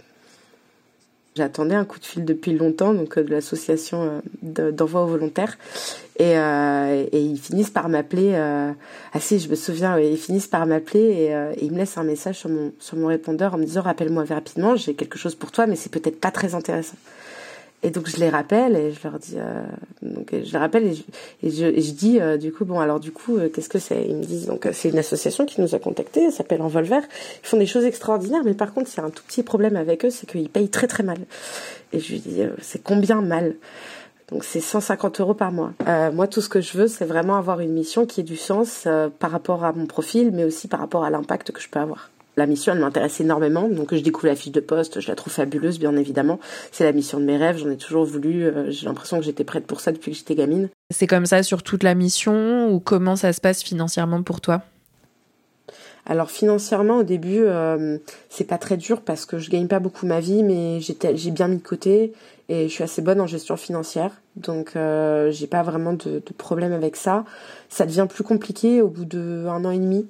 J'attendais 1.34 1.74
un 1.74 1.86
coup 1.86 1.98
de 1.98 2.04
fil 2.04 2.26
depuis 2.26 2.52
longtemps, 2.52 2.92
donc 2.92 3.16
euh, 3.16 3.24
de 3.24 3.30
l'association 3.30 4.20
euh, 4.42 4.70
d'envoi 4.70 5.04
aux 5.04 5.06
volontaires, 5.06 5.56
et, 6.18 6.36
euh, 6.36 7.06
et, 7.10 7.22
ils 7.22 7.38
finissent 7.38 7.70
par 7.70 7.88
m'appeler. 7.88 8.34
Ah 8.34 9.20
si, 9.20 9.38
je 9.38 9.48
me 9.48 9.54
souviens, 9.54 9.98
ils 9.98 10.18
finissent 10.18 10.46
par 10.46 10.66
m'appeler 10.66 11.00
et, 11.00 11.30
et, 11.30 11.64
ils 11.64 11.72
me 11.72 11.78
laissent 11.78 11.96
un 11.96 12.04
message 12.04 12.36
sur 12.36 12.50
mon 12.50 12.72
sur 12.80 12.98
mon 12.98 13.06
répondeur 13.06 13.54
en 13.54 13.58
me 13.58 13.64
disant 13.64 13.80
rappelle-moi 13.80 14.24
rapidement, 14.28 14.76
j'ai 14.76 14.92
quelque 14.92 15.18
chose 15.18 15.34
pour 15.34 15.52
toi, 15.52 15.66
mais 15.66 15.76
c'est 15.76 15.90
peut-être 15.90 16.20
pas 16.20 16.30
très 16.30 16.54
intéressant. 16.54 16.96
Et 17.84 17.90
donc 17.90 18.08
je 18.08 18.16
les 18.18 18.28
rappelle 18.28 18.76
et 18.76 18.92
je 18.92 18.98
leur 19.02 19.18
dis, 19.18 19.34
euh, 19.36 19.64
donc 20.02 20.30
je 20.30 20.52
les 20.52 20.58
rappelle 20.58 20.84
et 20.84 20.94
je, 20.94 21.02
et 21.42 21.50
je, 21.50 21.64
et 21.64 21.80
je 21.80 21.92
dis 21.92 22.20
euh, 22.20 22.36
du 22.36 22.52
coup 22.52 22.64
bon 22.64 22.78
alors 22.78 23.00
du 23.00 23.10
coup 23.10 23.38
euh, 23.38 23.48
qu'est-ce 23.48 23.68
que 23.68 23.80
c'est? 23.80 24.04
Ils 24.08 24.14
me 24.14 24.24
disent 24.24 24.46
donc 24.46 24.68
c'est 24.72 24.90
une 24.90 24.98
association 24.98 25.46
qui 25.46 25.60
nous 25.60 25.74
a 25.74 25.80
contactés, 25.80 26.26
elle 26.26 26.32
s'appelle 26.32 26.62
Envolver. 26.62 27.00
Ils 27.42 27.46
font 27.48 27.56
des 27.56 27.66
choses 27.66 27.84
extraordinaires, 27.84 28.42
mais 28.44 28.54
par 28.54 28.72
contre 28.72 28.88
a 28.98 29.02
un 29.02 29.10
tout 29.10 29.24
petit 29.26 29.42
problème 29.42 29.74
avec 29.74 30.04
eux, 30.04 30.10
c'est 30.10 30.30
qu'ils 30.30 30.48
payent 30.48 30.68
très 30.68 30.86
très 30.86 31.02
mal. 31.02 31.18
Et 31.92 31.98
je 31.98 32.12
lui 32.12 32.20
dis 32.20 32.40
c'est 32.60 32.82
combien 32.82 33.20
mal? 33.20 33.56
Donc 34.30 34.44
c'est 34.44 34.60
150 34.60 35.20
euros 35.20 35.34
par 35.34 35.52
mois. 35.52 35.72
moi, 36.14 36.26
tout 36.26 36.40
ce 36.40 36.48
que 36.48 36.62
je 36.62 36.78
veux, 36.78 36.86
c'est 36.86 37.04
vraiment 37.04 37.36
avoir 37.36 37.60
une 37.60 37.72
mission 37.72 38.06
qui 38.06 38.20
ait 38.20 38.24
du 38.24 38.38
sens 38.38 38.88
par 39.18 39.30
rapport 39.30 39.62
à 39.62 39.72
mon 39.72 39.84
profil, 39.84 40.30
mais 40.32 40.44
aussi 40.44 40.68
par 40.68 40.80
rapport 40.80 41.04
à 41.04 41.10
l'impact 41.10 41.52
que 41.52 41.60
je 41.60 41.68
peux 41.68 41.80
avoir. 41.80 42.11
La 42.36 42.46
mission, 42.46 42.72
elle 42.72 42.78
m'intéresse 42.78 43.20
énormément, 43.20 43.68
donc 43.68 43.94
je 43.94 44.00
découvre 44.00 44.28
la 44.28 44.36
fiche 44.36 44.52
de 44.52 44.60
poste, 44.60 45.00
je 45.00 45.08
la 45.08 45.14
trouve 45.14 45.32
fabuleuse, 45.32 45.78
bien 45.78 45.94
évidemment. 45.96 46.40
C'est 46.70 46.84
la 46.84 46.92
mission 46.92 47.20
de 47.20 47.24
mes 47.24 47.36
rêves, 47.36 47.58
j'en 47.58 47.70
ai 47.70 47.76
toujours 47.76 48.04
voulu, 48.04 48.44
euh, 48.44 48.70
j'ai 48.70 48.86
l'impression 48.86 49.18
que 49.18 49.24
j'étais 49.24 49.44
prête 49.44 49.66
pour 49.66 49.80
ça 49.80 49.92
depuis 49.92 50.12
que 50.12 50.16
j'étais 50.16 50.34
gamine. 50.34 50.70
C'est 50.90 51.06
comme 51.06 51.26
ça 51.26 51.42
sur 51.42 51.62
toute 51.62 51.82
la 51.82 51.94
mission, 51.94 52.72
ou 52.72 52.80
comment 52.80 53.16
ça 53.16 53.34
se 53.34 53.40
passe 53.42 53.62
financièrement 53.62 54.22
pour 54.22 54.40
toi? 54.40 54.62
Alors 56.04 56.30
financièrement 56.32 56.98
au 56.98 57.02
début 57.04 57.42
euh, 57.42 57.96
c'est 58.28 58.42
pas 58.44 58.58
très 58.58 58.76
dur 58.76 59.02
parce 59.02 59.24
que 59.24 59.38
je 59.38 59.50
gagne 59.50 59.68
pas 59.68 59.78
beaucoup 59.78 60.04
ma 60.04 60.18
vie 60.18 60.42
mais 60.42 60.80
j'ai 60.80 61.30
bien 61.30 61.46
mis 61.46 61.58
de 61.58 61.62
côté 61.62 62.12
et 62.48 62.66
je 62.66 62.72
suis 62.72 62.82
assez 62.82 63.02
bonne 63.02 63.20
en 63.20 63.28
gestion 63.28 63.56
financière 63.56 64.10
donc 64.34 64.72
euh, 64.74 65.30
j'ai 65.30 65.46
pas 65.46 65.62
vraiment 65.62 65.92
de, 65.92 66.20
de 66.26 66.32
problème 66.36 66.72
avec 66.72 66.96
ça. 66.96 67.24
Ça 67.68 67.86
devient 67.86 68.08
plus 68.10 68.24
compliqué 68.24 68.82
au 68.82 68.88
bout 68.88 69.04
de 69.04 69.46
un 69.48 69.64
an 69.64 69.70
et 69.70 69.78
demi 69.78 70.08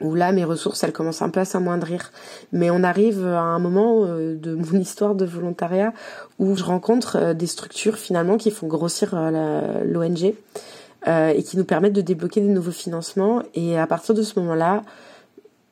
où 0.00 0.14
là 0.14 0.32
mes 0.32 0.44
ressources 0.44 0.82
elles 0.84 0.92
commencent 0.92 1.22
un 1.22 1.30
peu 1.30 1.40
à 1.40 1.44
s'amoindrir. 1.44 2.12
Mais 2.52 2.70
on 2.70 2.82
arrive 2.82 3.26
à 3.26 3.40
un 3.42 3.58
moment 3.58 4.04
euh, 4.04 4.34
de 4.36 4.54
mon 4.54 4.78
histoire 4.80 5.14
de 5.14 5.24
volontariat 5.24 5.92
où 6.38 6.56
je 6.56 6.64
rencontre 6.64 7.16
euh, 7.16 7.34
des 7.34 7.46
structures 7.46 7.96
finalement 7.96 8.36
qui 8.36 8.50
font 8.50 8.66
grossir 8.66 9.10
euh, 9.14 9.84
l'ONG 9.84 10.34
et 11.06 11.42
qui 11.42 11.56
nous 11.56 11.64
permettent 11.64 11.94
de 11.94 12.02
débloquer 12.02 12.42
des 12.42 12.48
nouveaux 12.48 12.70
financements. 12.72 13.42
Et 13.54 13.78
à 13.78 13.86
partir 13.86 14.14
de 14.14 14.20
ce 14.20 14.38
moment-là, 14.38 14.82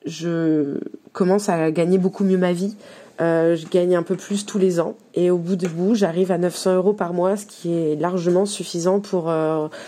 je 0.06 0.78
commence 1.12 1.50
à 1.50 1.70
gagner 1.70 1.98
beaucoup 1.98 2.24
mieux 2.24 2.38
ma 2.38 2.54
vie. 2.54 2.74
je 3.20 3.68
gagne 3.68 3.94
un 3.94 4.02
peu 4.02 4.16
plus 4.16 4.46
tous 4.46 4.56
les 4.56 4.80
ans 4.80 4.96
et 5.12 5.30
au 5.30 5.36
bout 5.36 5.56
de 5.56 5.68
bout, 5.68 5.94
j'arrive 5.94 6.32
à 6.32 6.38
900 6.38 6.76
euros 6.76 6.94
par 6.94 7.12
mois, 7.12 7.36
ce 7.36 7.44
qui 7.44 7.74
est 7.74 7.96
largement 7.96 8.46
suffisant 8.46 9.00
pour 9.00 9.30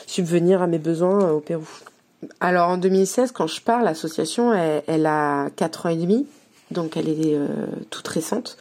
subvenir 0.07 0.61
à 0.61 0.67
mes 0.67 0.79
besoins 0.79 1.31
au 1.31 1.41
Pérou. 1.41 1.67
Alors 2.41 2.69
en 2.69 2.77
2016, 2.77 3.33
quand 3.33 3.47
je 3.47 3.61
pars, 3.61 3.83
l'association, 3.83 4.53
elle, 4.53 5.07
a 5.07 5.49
4 5.57 5.87
ans 5.87 5.89
et 5.89 5.97
demi, 5.97 6.27
donc 6.71 6.97
elle 6.97 7.09
est 7.09 7.35
euh, 7.35 7.47
toute 7.89 8.07
récente. 8.09 8.59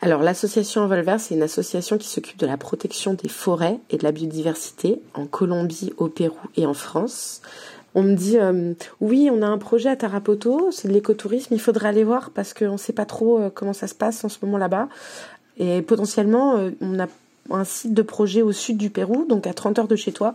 Alors 0.00 0.22
l'association 0.22 0.82
Envolver, 0.82 1.16
c'est 1.18 1.34
une 1.34 1.42
association 1.42 1.98
qui 1.98 2.08
s'occupe 2.08 2.38
de 2.38 2.46
la 2.46 2.56
protection 2.56 3.14
des 3.14 3.28
forêts 3.28 3.78
et 3.90 3.96
de 3.96 4.04
la 4.04 4.12
biodiversité 4.12 5.00
en 5.14 5.26
Colombie, 5.26 5.92
au 5.96 6.08
Pérou 6.08 6.38
et 6.56 6.66
en 6.66 6.74
France. 6.74 7.40
On 7.96 8.02
me 8.02 8.14
dit 8.14 8.38
euh, 8.38 8.74
oui, 9.00 9.30
on 9.32 9.42
a 9.42 9.46
un 9.46 9.58
projet 9.58 9.88
à 9.88 9.96
Tarapoto, 9.96 10.70
c'est 10.70 10.88
de 10.88 10.92
l'écotourisme, 10.92 11.54
il 11.54 11.60
faudrait 11.60 11.88
aller 11.88 12.04
voir 12.04 12.30
parce 12.30 12.54
qu'on 12.54 12.72
ne 12.72 12.76
sait 12.76 12.92
pas 12.92 13.06
trop 13.06 13.38
euh, 13.38 13.50
comment 13.52 13.72
ça 13.72 13.86
se 13.86 13.94
passe 13.94 14.24
en 14.24 14.28
ce 14.28 14.38
moment 14.42 14.58
là-bas. 14.58 14.88
Et 15.56 15.82
potentiellement, 15.82 16.58
on 16.80 16.98
a 16.98 17.06
un 17.50 17.64
site 17.64 17.94
de 17.94 18.02
projet 18.02 18.42
au 18.42 18.52
sud 18.52 18.76
du 18.76 18.90
Pérou, 18.90 19.26
donc 19.28 19.46
à 19.46 19.52
30 19.52 19.78
heures 19.78 19.88
de 19.88 19.96
chez 19.96 20.12
toi, 20.12 20.34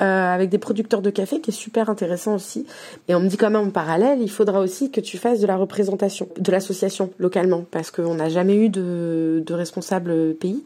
euh, 0.00 0.34
avec 0.34 0.50
des 0.50 0.58
producteurs 0.58 1.02
de 1.02 1.10
café, 1.10 1.40
qui 1.40 1.50
est 1.50 1.54
super 1.54 1.88
intéressant 1.88 2.34
aussi. 2.34 2.66
Et 3.08 3.14
on 3.14 3.20
me 3.20 3.28
dit 3.28 3.36
quand 3.36 3.50
même 3.50 3.68
en 3.68 3.70
parallèle, 3.70 4.20
il 4.20 4.30
faudra 4.30 4.60
aussi 4.60 4.90
que 4.90 5.00
tu 5.00 5.18
fasses 5.18 5.40
de 5.40 5.46
la 5.46 5.56
représentation 5.56 6.28
de 6.38 6.52
l'association 6.52 7.10
localement, 7.18 7.64
parce 7.70 7.90
qu'on 7.90 8.14
n'a 8.14 8.28
jamais 8.28 8.56
eu 8.56 8.68
de, 8.68 9.42
de 9.44 9.54
responsable 9.54 10.34
pays. 10.34 10.62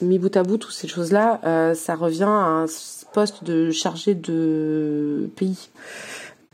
Mis 0.00 0.18
bout 0.18 0.34
à 0.36 0.42
bout, 0.42 0.58
toutes 0.58 0.72
ces 0.72 0.88
choses-là, 0.88 1.40
euh, 1.44 1.74
ça 1.74 1.94
revient 1.94 2.24
à 2.24 2.64
un 2.64 2.66
poste 3.12 3.44
de 3.44 3.70
chargé 3.70 4.14
de 4.14 5.28
pays. 5.36 5.68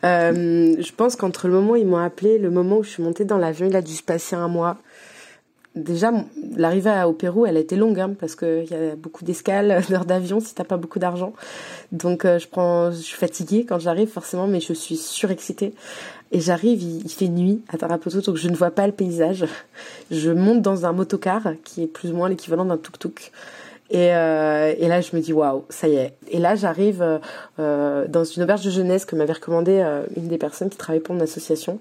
Euh, 0.04 0.74
je 0.80 0.92
pense 0.92 1.14
qu'entre 1.14 1.46
le 1.46 1.54
moment 1.54 1.72
où 1.72 1.76
ils 1.76 1.86
m'ont 1.86 1.98
appelé, 1.98 2.38
le 2.38 2.50
moment 2.50 2.78
où 2.78 2.82
je 2.82 2.90
suis 2.90 3.02
montée 3.02 3.24
dans 3.24 3.38
l'avion, 3.38 3.66
il 3.68 3.76
a 3.76 3.82
dû 3.82 3.92
se 3.92 4.02
passer 4.02 4.34
un 4.34 4.48
mois 4.48 4.78
déjà 5.74 6.12
l'arrivée 6.56 7.02
au 7.06 7.12
Pérou 7.12 7.46
elle 7.46 7.56
a 7.56 7.60
été 7.60 7.76
longue 7.76 7.98
hein, 7.98 8.14
parce 8.18 8.36
qu'il 8.36 8.64
y 8.70 8.74
a 8.74 8.96
beaucoup 8.96 9.24
d'escales 9.24 9.82
d'heures 9.88 10.04
d'avion 10.04 10.40
si 10.40 10.54
t'as 10.54 10.64
pas 10.64 10.76
beaucoup 10.76 10.98
d'argent 10.98 11.32
donc 11.92 12.24
euh, 12.24 12.38
je 12.38 12.48
prends 12.48 12.90
je 12.90 12.96
suis 12.96 13.16
fatiguée 13.16 13.64
quand 13.66 13.78
j'arrive 13.78 14.08
forcément 14.08 14.46
mais 14.46 14.60
je 14.60 14.72
suis 14.72 14.96
surexcitée 14.96 15.74
et 16.30 16.40
j'arrive 16.40 16.82
il, 16.82 17.10
fait 17.10 17.28
nuit 17.28 17.62
à 17.68 17.78
Tarapoto 17.78 18.20
donc 18.20 18.36
je 18.36 18.48
ne 18.48 18.54
vois 18.54 18.70
pas 18.70 18.86
le 18.86 18.92
paysage 18.92 19.46
je 20.10 20.30
monte 20.30 20.62
dans 20.62 20.86
un 20.86 20.92
motocar 20.92 21.42
qui 21.64 21.82
est 21.82 21.86
plus 21.86 22.10
ou 22.10 22.16
moins 22.16 22.28
l'équivalent 22.28 22.64
d'un 22.64 22.78
tuk-tuk 22.78 23.32
et, 23.92 24.14
euh, 24.14 24.74
et, 24.78 24.88
là, 24.88 25.02
je 25.02 25.14
me 25.14 25.20
dis 25.20 25.34
waouh, 25.34 25.64
ça 25.68 25.86
y 25.86 25.96
est. 25.96 26.14
Et 26.30 26.38
là, 26.38 26.54
j'arrive 26.54 27.20
euh, 27.58 28.06
dans 28.08 28.24
une 28.24 28.42
auberge 28.42 28.64
de 28.64 28.70
jeunesse 28.70 29.04
que 29.04 29.14
m'avait 29.14 29.34
recommandé 29.34 29.82
euh, 29.84 30.04
une 30.16 30.28
des 30.28 30.38
personnes 30.38 30.70
qui 30.70 30.78
travaille 30.78 31.02
pour 31.02 31.14
mon 31.14 31.20
association. 31.20 31.78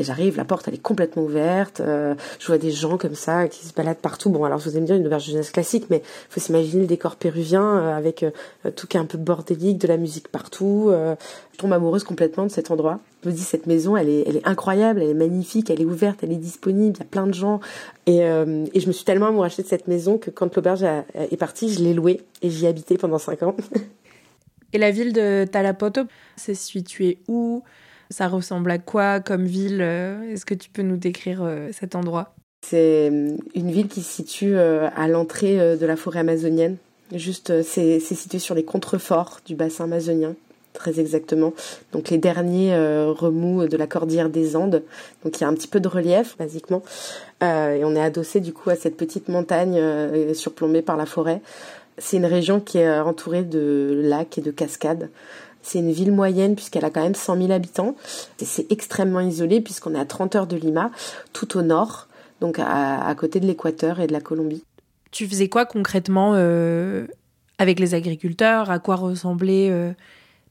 Et 0.00 0.02
j'arrive, 0.02 0.38
la 0.38 0.46
porte 0.46 0.66
elle 0.66 0.72
est 0.72 0.78
complètement 0.78 1.24
ouverte. 1.24 1.80
Euh, 1.80 2.14
je 2.38 2.46
vois 2.46 2.56
des 2.56 2.70
gens 2.70 2.96
comme 2.96 3.14
ça 3.14 3.48
qui 3.48 3.66
se 3.66 3.74
baladent 3.74 3.98
partout. 3.98 4.30
Bon, 4.30 4.44
alors 4.44 4.58
vous 4.58 4.70
allez 4.70 4.80
me 4.80 4.86
dire 4.86 4.96
une 4.96 5.06
auberge 5.06 5.26
de 5.26 5.32
jeunesse 5.32 5.50
classique, 5.50 5.88
mais 5.90 6.02
faut 6.30 6.40
s'imaginer 6.40 6.80
le 6.80 6.86
décor 6.86 7.16
péruvien 7.16 7.62
euh, 7.62 7.94
avec 7.94 8.22
euh, 8.22 8.30
tout 8.74 8.86
qui 8.86 8.96
est 8.96 9.00
un 9.00 9.04
peu 9.04 9.18
bordélique, 9.18 9.76
de 9.76 9.86
la 9.86 9.98
musique 9.98 10.28
partout. 10.28 10.90
je 10.90 11.58
tombe 11.58 11.74
amoureuse 11.74 12.02
complètement 12.02 12.44
de 12.44 12.48
cet 12.50 12.70
endroit. 12.70 12.98
Je 13.22 13.28
me 13.28 13.34
dis 13.34 13.42
cette 13.42 13.66
maison, 13.66 13.94
elle 13.94 14.08
est, 14.08 14.24
elle 14.26 14.36
est 14.38 14.48
incroyable, 14.48 15.02
elle 15.02 15.10
est 15.10 15.14
magnifique, 15.14 15.68
elle 15.68 15.82
est 15.82 15.84
ouverte, 15.84 16.20
elle 16.22 16.32
est 16.32 16.36
disponible. 16.36 16.96
Il 16.96 17.00
y 17.00 17.02
a 17.02 17.10
plein 17.10 17.26
de 17.26 17.34
gens. 17.34 17.60
Et, 18.06 18.20
et 18.20 18.80
je 18.80 18.86
me 18.86 18.92
suis 18.92 19.04
tellement 19.04 19.26
amourachée 19.26 19.62
de 19.62 19.68
cette 19.68 19.86
maison 19.86 20.16
que 20.16 20.30
quand 20.30 20.56
l'auberge 20.56 20.82
est 20.82 21.36
partie, 21.36 21.70
je 21.70 21.80
l'ai 21.84 21.92
louée 21.92 22.22
et 22.40 22.48
j'y 22.48 22.64
ai 22.64 22.68
habité 22.68 22.96
pendant 22.96 23.18
cinq 23.18 23.42
ans. 23.42 23.54
Et 24.72 24.78
la 24.78 24.90
ville 24.92 25.12
de 25.12 25.44
Talapoto, 25.50 26.02
c'est 26.36 26.54
situé 26.54 27.18
où? 27.28 27.62
Ça 28.10 28.28
ressemble 28.28 28.70
à 28.70 28.78
quoi 28.78 29.20
comme 29.20 29.44
ville 29.44 29.80
Est-ce 29.80 30.44
que 30.44 30.54
tu 30.54 30.68
peux 30.68 30.82
nous 30.82 30.96
décrire 30.96 31.48
cet 31.72 31.94
endroit? 31.94 32.34
C'est 32.66 33.06
une 33.54 33.70
ville 33.70 33.88
qui 33.88 34.02
se 34.02 34.12
situe 34.12 34.56
à 34.56 35.08
l'entrée 35.08 35.76
de 35.76 35.86
la 35.86 35.96
forêt 35.96 36.18
amazonienne. 36.20 36.76
Juste, 37.14 37.62
c'est 37.62 38.00
situé 38.00 38.38
sur 38.38 38.54
les 38.54 38.64
contreforts 38.64 39.40
du 39.46 39.54
bassin 39.54 39.84
amazonien 39.84 40.34
très 40.72 41.00
exactement. 41.00 41.52
Donc 41.92 42.10
les 42.10 42.18
derniers 42.18 42.74
euh, 42.74 43.12
remous 43.12 43.66
de 43.66 43.76
la 43.76 43.86
cordillère 43.86 44.30
des 44.30 44.56
Andes. 44.56 44.82
Donc 45.24 45.38
il 45.38 45.42
y 45.42 45.44
a 45.44 45.48
un 45.48 45.54
petit 45.54 45.68
peu 45.68 45.80
de 45.80 45.88
relief, 45.88 46.36
basiquement. 46.38 46.82
Euh, 47.42 47.76
et 47.76 47.84
on 47.84 47.94
est 47.94 48.00
adossé 48.00 48.40
du 48.40 48.52
coup 48.52 48.70
à 48.70 48.76
cette 48.76 48.96
petite 48.96 49.28
montagne 49.28 49.76
euh, 49.78 50.34
surplombée 50.34 50.82
par 50.82 50.96
la 50.96 51.06
forêt. 51.06 51.40
C'est 51.98 52.16
une 52.16 52.26
région 52.26 52.60
qui 52.60 52.78
est 52.78 52.98
entourée 52.98 53.42
de 53.42 54.00
lacs 54.02 54.38
et 54.38 54.40
de 54.40 54.50
cascades. 54.50 55.10
C'est 55.62 55.78
une 55.78 55.92
ville 55.92 56.12
moyenne 56.12 56.54
puisqu'elle 56.54 56.84
a 56.84 56.90
quand 56.90 57.02
même 57.02 57.14
100 57.14 57.36
000 57.36 57.52
habitants. 57.52 57.96
C'est 58.38 58.70
extrêmement 58.72 59.20
isolé 59.20 59.60
puisqu'on 59.60 59.94
est 59.94 60.00
à 60.00 60.04
30 60.04 60.36
heures 60.36 60.46
de 60.46 60.56
Lima, 60.56 60.90
tout 61.32 61.56
au 61.56 61.62
nord, 61.62 62.08
donc 62.40 62.58
à, 62.58 63.14
côté 63.16 63.40
de 63.40 63.46
l'équateur 63.46 64.00
et 64.00 64.06
de 64.06 64.12
la 64.12 64.20
Colombie. 64.20 64.64
Tu 65.10 65.28
faisais 65.28 65.48
quoi 65.48 65.66
concrètement 65.66 66.34
avec 67.58 67.78
les 67.78 67.94
agriculteurs? 67.94 68.70
À 68.70 68.78
quoi 68.78 68.96
ressemblait 68.96 69.94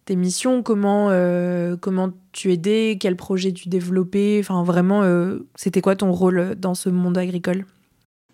tes 0.09 0.15
missions, 0.15 0.63
comment, 0.63 1.09
euh, 1.11 1.77
comment 1.79 2.09
tu 2.31 2.51
aidais, 2.51 2.97
quel 2.99 3.15
projet 3.15 3.51
tu 3.51 3.69
développais, 3.69 4.39
enfin 4.39 4.63
vraiment, 4.63 5.03
euh, 5.03 5.47
c'était 5.53 5.81
quoi 5.81 5.95
ton 5.95 6.11
rôle 6.11 6.55
dans 6.55 6.73
ce 6.73 6.89
monde 6.89 7.15
agricole? 7.15 7.65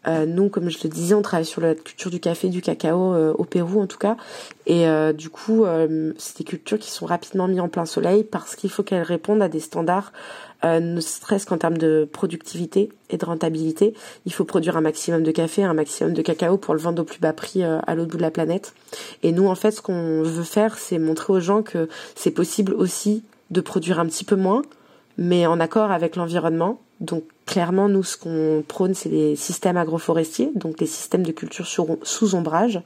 Euh, 0.08 0.26
nous, 0.26 0.50
comme 0.50 0.70
je 0.70 0.78
le 0.84 0.90
disais, 0.90 1.16
on 1.16 1.22
travaille 1.22 1.46
sur 1.46 1.62
la 1.62 1.76
culture 1.76 2.12
du 2.12 2.20
café, 2.20 2.50
du 2.50 2.62
cacao 2.62 3.16
au 3.34 3.44
Pérou 3.44 3.82
en 3.82 3.88
tout 3.88 3.98
cas. 3.98 4.18
Et 4.68 4.86
du 5.14 5.30
coup, 5.30 5.66
c'est 6.18 6.40
des 6.40 6.44
cultures 6.44 6.80
qui 6.80 6.92
sont 6.92 7.06
rapidement 7.06 7.48
mises 7.48 7.60
en 7.60 7.70
plein 7.70 7.86
soleil 7.86 8.24
parce 8.24 8.56
qu'il 8.56 8.70
faut 8.70 8.84
qu'elles 8.84 9.04
répondent 9.04 9.42
à 9.42 9.50
des 9.50 9.60
standards 9.60 10.12
euh, 10.66 10.80
ne 10.80 11.00
serait-ce 11.00 11.46
qu'en 11.46 11.58
termes 11.58 11.78
de 11.78 12.08
productivité 12.12 12.90
et 13.10 13.18
de 13.18 13.26
rentabilité. 13.26 13.94
Il 14.26 14.34
faut 14.34 14.46
produire 14.46 14.78
un 14.78 14.82
maximum 14.82 15.22
de 15.22 15.32
café, 15.32 15.64
un 15.64 15.74
maximum 15.74 16.14
de 16.14 16.22
cacao 16.22 16.58
pour 16.58 16.74
le 16.74 16.80
vendre 16.80 17.02
au 17.04 17.06
plus 17.06 17.20
bas 17.20 17.34
prix 17.34 17.64
euh, 17.64 17.80
à 17.86 17.94
l'autre 17.94 18.12
bout 18.12 18.18
de 18.18 18.24
la 18.24 18.32
planète. 18.32 18.74
Et 19.22 19.32
nous, 19.32 19.48
en 19.48 19.56
fait, 19.56 19.72
ce 19.72 19.82
qu'on 19.82 20.24
veut 20.24 20.44
faire, 20.44 20.78
c'est 20.78 20.98
montrer 20.98 21.34
aux 21.34 21.40
gens 21.40 21.62
que 21.62 21.88
c'est 22.16 22.32
possible 22.32 22.74
aussi 22.74 23.24
de 23.52 23.62
produire 23.62 24.00
un 24.00 24.08
petit 24.08 24.24
peu 24.24 24.36
moins, 24.36 24.64
mais 25.18 25.46
en 25.46 25.60
accord 25.60 25.92
avec 25.92 26.16
l'environnement. 26.16 26.80
Donc 27.00 27.24
clairement, 27.46 27.90
nous, 27.90 28.04
ce 28.04 28.18
qu'on 28.18 28.64
prône, 28.68 28.94
c'est 28.94 29.10
les 29.10 29.36
systèmes 29.36 29.78
agroforestiers, 29.78 30.52
donc 30.56 30.80
les 30.80 30.88
systèmes 30.88 31.24
de 31.24 31.32
culture 31.32 31.68
sous 31.68 32.36
ombrage. 32.36 32.82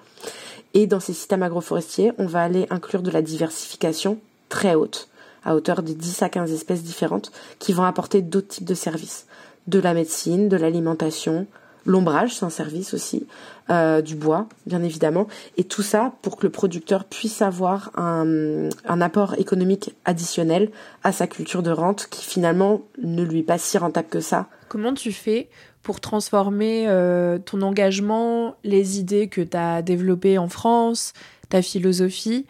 Et 0.73 0.87
dans 0.87 0.99
ces 0.99 1.13
systèmes 1.13 1.43
agroforestiers, 1.43 2.11
on 2.17 2.25
va 2.25 2.43
aller 2.43 2.67
inclure 2.69 3.01
de 3.01 3.11
la 3.11 3.21
diversification 3.21 4.19
très 4.49 4.75
haute 4.75 5.09
à 5.43 5.55
hauteur 5.55 5.81
de 5.83 5.93
10 5.93 6.21
à 6.21 6.29
15 6.29 6.51
espèces 6.51 6.83
différentes 6.83 7.31
qui 7.59 7.73
vont 7.73 7.83
apporter 7.83 8.21
d'autres 8.21 8.47
types 8.49 8.65
de 8.65 8.73
services. 8.73 9.25
De 9.67 9.79
la 9.79 9.93
médecine, 9.93 10.49
de 10.49 10.57
l'alimentation, 10.57 11.47
l'ombrage, 11.85 12.35
c'est 12.35 12.45
un 12.45 12.49
service 12.49 12.93
aussi, 12.93 13.25
euh, 13.69 14.01
du 14.01 14.15
bois, 14.15 14.47
bien 14.65 14.81
évidemment, 14.83 15.27
et 15.57 15.63
tout 15.63 15.81
ça 15.81 16.13
pour 16.21 16.37
que 16.37 16.45
le 16.45 16.51
producteur 16.51 17.05
puisse 17.05 17.41
avoir 17.41 17.91
un, 17.95 18.69
un, 18.85 19.01
apport 19.01 19.35
économique 19.37 19.95
additionnel 20.05 20.71
à 21.03 21.11
sa 21.11 21.27
culture 21.27 21.63
de 21.63 21.71
rente 21.71 22.07
qui 22.09 22.25
finalement 22.25 22.81
ne 23.01 23.23
lui 23.23 23.39
est 23.39 23.43
pas 23.43 23.57
si 23.57 23.77
rentable 23.77 24.09
que 24.09 24.21
ça. 24.21 24.47
Comment 24.69 24.93
tu 24.93 25.11
fais 25.11 25.49
pour 25.83 25.99
transformer 25.99 26.85
euh, 26.87 27.37
ton 27.37 27.61
engagement, 27.61 28.55
les 28.63 28.99
idées 28.99 29.27
que 29.27 29.41
tu 29.41 29.55
as 29.55 29.81
développées 29.81 30.37
en 30.37 30.49
France, 30.49 31.13
ta 31.49 31.61
philosophie, 31.61 32.45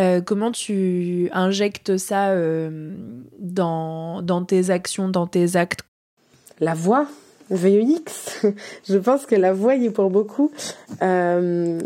euh, 0.00 0.20
comment 0.20 0.50
tu 0.50 1.28
injectes 1.32 1.96
ça 1.98 2.34
dans, 3.38 4.22
dans 4.22 4.44
tes 4.44 4.70
actions, 4.70 5.08
dans 5.08 5.28
tes 5.28 5.56
actes? 5.56 5.82
La 6.60 6.74
voix, 6.74 7.06
VEX. 7.50 8.46
Je 8.88 8.98
pense 8.98 9.26
que 9.26 9.34
la 9.34 9.52
voix 9.52 9.74
y 9.74 9.86
est 9.86 9.90
pour 9.90 10.10
beaucoup. 10.10 10.50
Euh, 11.02 11.78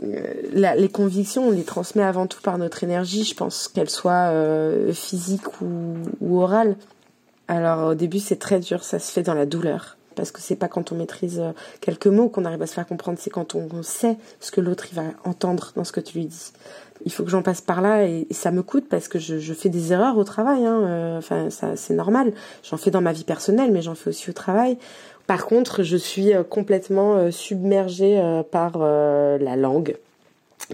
les 0.52 0.88
convictions, 0.88 1.48
on 1.48 1.50
les 1.50 1.64
transmet 1.64 2.02
avant 2.02 2.26
tout 2.26 2.40
par 2.40 2.58
notre 2.58 2.84
énergie. 2.84 3.24
Je 3.24 3.34
pense 3.34 3.68
qu'elle 3.68 3.90
soit 3.90 4.32
physique 4.92 5.60
ou, 5.60 5.94
ou 6.20 6.40
orale. 6.40 6.76
Alors 7.48 7.88
au 7.88 7.94
début 7.94 8.18
c'est 8.18 8.36
très 8.36 8.60
dur, 8.60 8.84
ça 8.84 8.98
se 8.98 9.10
fait 9.10 9.22
dans 9.22 9.32
la 9.32 9.46
douleur 9.46 9.96
parce 10.14 10.32
que 10.32 10.40
c'est 10.40 10.56
pas 10.56 10.66
quand 10.68 10.90
on 10.90 10.96
maîtrise 10.96 11.40
quelques 11.80 12.08
mots 12.08 12.28
qu'on 12.28 12.44
arrive 12.44 12.60
à 12.60 12.66
se 12.66 12.74
faire 12.74 12.86
comprendre, 12.86 13.18
c'est 13.20 13.30
quand 13.30 13.54
on, 13.54 13.82
sait 13.84 14.16
ce 14.40 14.50
que 14.50 14.60
l'autre 14.60 14.88
va 14.92 15.04
entendre 15.24 15.72
dans 15.76 15.84
ce 15.84 15.92
que 15.92 16.00
tu 16.00 16.18
lui 16.18 16.26
dis 16.26 16.52
il 17.04 17.12
faut 17.12 17.22
que 17.22 17.30
j'en 17.30 17.42
passe 17.42 17.60
par 17.60 17.80
là 17.80 18.04
et, 18.04 18.26
ça 18.32 18.50
me 18.50 18.62
coûte 18.62 18.86
parce 18.88 19.08
que 19.08 19.18
je, 19.18 19.54
fais 19.54 19.68
des 19.68 19.92
erreurs 19.92 20.18
au 20.18 20.24
travail. 20.24 20.64
Hein, 20.66 20.82
euh, 20.82 21.18
enfin, 21.18 21.48
c'est 21.76 21.94
normal. 21.94 22.32
J'en 22.62 22.76
fais 22.76 22.90
dans 22.90 23.00
ma 23.00 23.12
vie 23.12 23.24
personnelle, 23.24 23.70
mais 23.72 23.82
j'en 23.82 23.94
fais 23.94 24.10
aussi 24.10 24.30
au 24.30 24.32
travail. 24.32 24.78
Par 25.28 25.46
contre, 25.46 25.84
je 25.84 25.96
suis 25.96 26.34
euh, 26.34 26.42
complètement 26.42 27.14
euh, 27.14 27.30
submergée 27.30 28.20
par 28.50 28.78
la 28.78 29.56
langue 29.56 29.96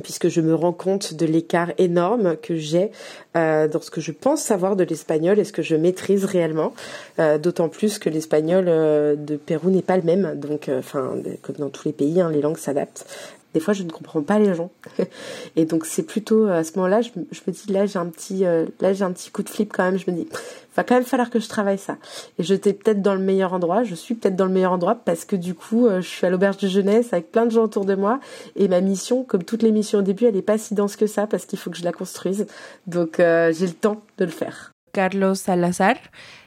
puisque 0.03 0.29
je 0.29 0.41
me 0.41 0.55
rends 0.55 0.73
compte 0.73 1.15
de 1.15 1.27
l'écart 1.27 1.71
énorme 1.79 2.37
que 2.37 2.57
j'ai 2.57 2.91
dans 3.35 3.81
ce 3.81 3.91
que 3.91 4.01
je 4.01 4.11
pense 4.11 4.43
savoir 4.43 4.75
de 4.75 4.83
l'espagnol 4.83 5.39
et 5.39 5.45
ce 5.45 5.53
que 5.53 5.63
je 5.63 5.77
maîtrise 5.77 6.25
réellement, 6.25 6.73
d'autant 7.19 7.69
plus 7.69 7.99
que 7.99 8.09
l'espagnol 8.09 8.65
de 8.65 9.37
Pérou 9.37 9.71
n'est 9.71 9.83
pas 9.83 9.97
le 9.97 10.03
même, 10.03 10.35
donc 10.41 10.69
enfin 10.69 11.13
comme 11.43 11.57
dans 11.57 11.69
tous 11.69 11.85
les 11.85 11.93
pays, 11.93 12.21
hein, 12.21 12.31
les 12.33 12.41
langues 12.41 12.57
s'adaptent. 12.57 13.07
Des 13.55 13.61
fois, 13.61 13.73
je 13.73 13.85
ne 13.85 13.91
comprends 13.91 14.23
pas 14.23 14.41
les 14.41 14.53
gens. 14.53 14.71
et 15.57 15.65
donc, 15.65 15.87
c'est 15.87 16.03
plutôt 16.03 16.47
à 16.47 16.65
ce 16.65 16.73
moment-là, 16.75 17.03
je, 17.03 17.11
me 17.17 17.53
dis, 17.53 17.73
là, 17.73 17.87
j'ai 17.87 18.01
un 18.01 18.07
petit, 18.07 18.45
euh, 18.45 18.67
là, 18.81 18.93
j'ai 18.93 19.05
un 19.05 19.13
petit 19.13 19.31
coup 19.31 19.45
de 19.45 19.49
flip 19.49 19.73
quand 19.73 19.85
même. 19.85 19.97
Je 19.97 20.11
me 20.11 20.17
dis, 20.17 20.29
va 20.77 20.85
quand 20.85 20.95
même 20.95 21.05
falloir 21.05 21.31
que 21.31 21.41
je 21.41 21.49
travaille 21.49 21.79
ça. 21.79 21.97
Et 22.39 22.43
j'étais 22.43 22.73
peut-être 22.73 23.03
dans 23.03 23.15
le 23.15 23.21
meilleur 23.21 23.53
endroit. 23.53 23.85
Je 23.85 23.95
suis 23.95 24.15
peut-être 24.15 24.37
dans 24.37 24.47
le 24.47 24.53
meilleur 24.53 24.73
endroit 24.73 24.95
parce 24.95 25.25
que 25.25 25.37
du 25.37 25.55
coup, 25.55 25.87
euh, 25.87 26.01
je 26.01 26.09
suis 26.09 26.27
à 26.27 26.31
l'auberge 26.31 26.59
de 26.59 26.69
jeunesse 26.69 27.13
avec 27.13 27.31
plein 27.31 27.47
de 27.47 27.51
gens 27.51 27.65
autour 27.65 27.85
de 27.85 27.95
moi. 27.95 28.21
Et 28.57 28.69
ma 28.69 28.81
mission, 28.81 29.25
comme 29.25 29.45
toutes 29.45 29.63
les 29.63 29.73
missions 29.73 30.01
au 30.01 30.03
début, 30.03 30.25
elle 30.25 30.35
n'est 30.35 30.43
pas 30.43 30.59
si 30.59 30.75
dense 30.75 30.97
que 30.97 31.07
ça 31.07 31.27
parce 31.27 31.47
qu'il 31.47 31.59
faut 31.59 31.71
que 31.71 31.77
je 31.77 31.85
la 31.85 31.93
construise. 31.93 32.47
Donc, 32.87 33.21
euh, 33.21 33.53
j'ai 33.53 33.67
le 33.67 33.73
temps 33.73 34.03
de 34.19 34.25
le 34.25 34.31
faire. 34.31 34.73
Carlos 34.93 35.35
Salazar, 35.35 35.97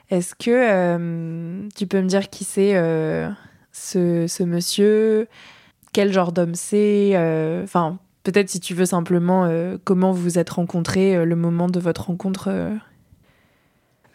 est-ce 0.09 0.35
que 0.35 1.67
tu 1.75 1.87
peux 1.87 2.01
me 2.01 2.07
dire 2.07 2.29
qui 2.29 2.45
c'est 2.45 2.75
ce, 3.73 4.25
ce 4.27 4.43
monsieur? 4.43 5.27
Quel 5.97 6.13
genre 6.13 6.31
d'homme 6.31 6.53
c'est 6.53 7.13
euh, 7.15 7.63
Enfin, 7.63 7.97
peut-être 8.21 8.51
si 8.51 8.59
tu 8.59 8.75
veux 8.75 8.85
simplement 8.85 9.45
euh, 9.45 9.77
comment 9.83 10.11
vous 10.11 10.21
vous 10.21 10.37
êtes 10.37 10.51
rencontrés, 10.51 11.15
euh, 11.15 11.25
le 11.25 11.35
moment 11.35 11.69
de 11.69 11.79
votre 11.79 12.05
rencontre. 12.05 12.49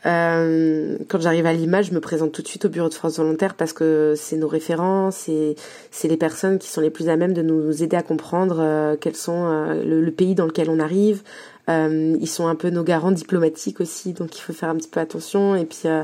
Quand 0.04 1.21
j'arrive 1.21 1.47
à 1.47 1.52
Lima, 1.52 1.82
je 1.82 1.92
me 1.92 2.00
présente 2.00 2.32
tout 2.32 2.42
de 2.42 2.49
suite 2.49 2.64
au 2.64 2.68
bureau 2.68 2.88
de 2.88 2.94
France 2.94 3.18
volontaire 3.18 3.54
parce 3.54 3.73
que 3.73 4.14
c'est 4.16 4.37
nos 4.37 4.49
référents, 4.49 5.11
c'est 5.11 5.54
c'est 5.90 6.09
les 6.09 6.16
personnes 6.16 6.59
qui 6.59 6.68
sont 6.68 6.80
les 6.80 6.90
plus 6.90 7.09
à 7.09 7.16
même 7.16 7.32
de 7.32 7.42
nous 7.42 7.82
aider 7.82 7.97
à 7.97 8.02
comprendre 8.02 8.97
quels 9.00 9.14
sont 9.14 9.49
le, 9.85 10.11
pays 10.11 10.35
dans 10.35 10.47
lequel 10.47 10.71
on 10.71 10.80
arrive, 10.80 11.23
euh, 11.69 12.16
ils 12.21 12.28
sont 12.28 12.49
un 12.49 12.57
peu 12.57 12.71
nos 12.71 12.83
garants 12.83 13.12
diplomatiques 13.12 13.81
aussi, 13.81 14.12
donc 14.12 14.37
il 14.37 14.40
faut 14.40 14.52
faire 14.52 14.69
un 14.69 14.76
petit 14.76 14.88
peu 14.88 14.99
attention. 14.99 15.54
Et 15.54 15.64
puis, 15.64 15.83
euh, 15.85 16.02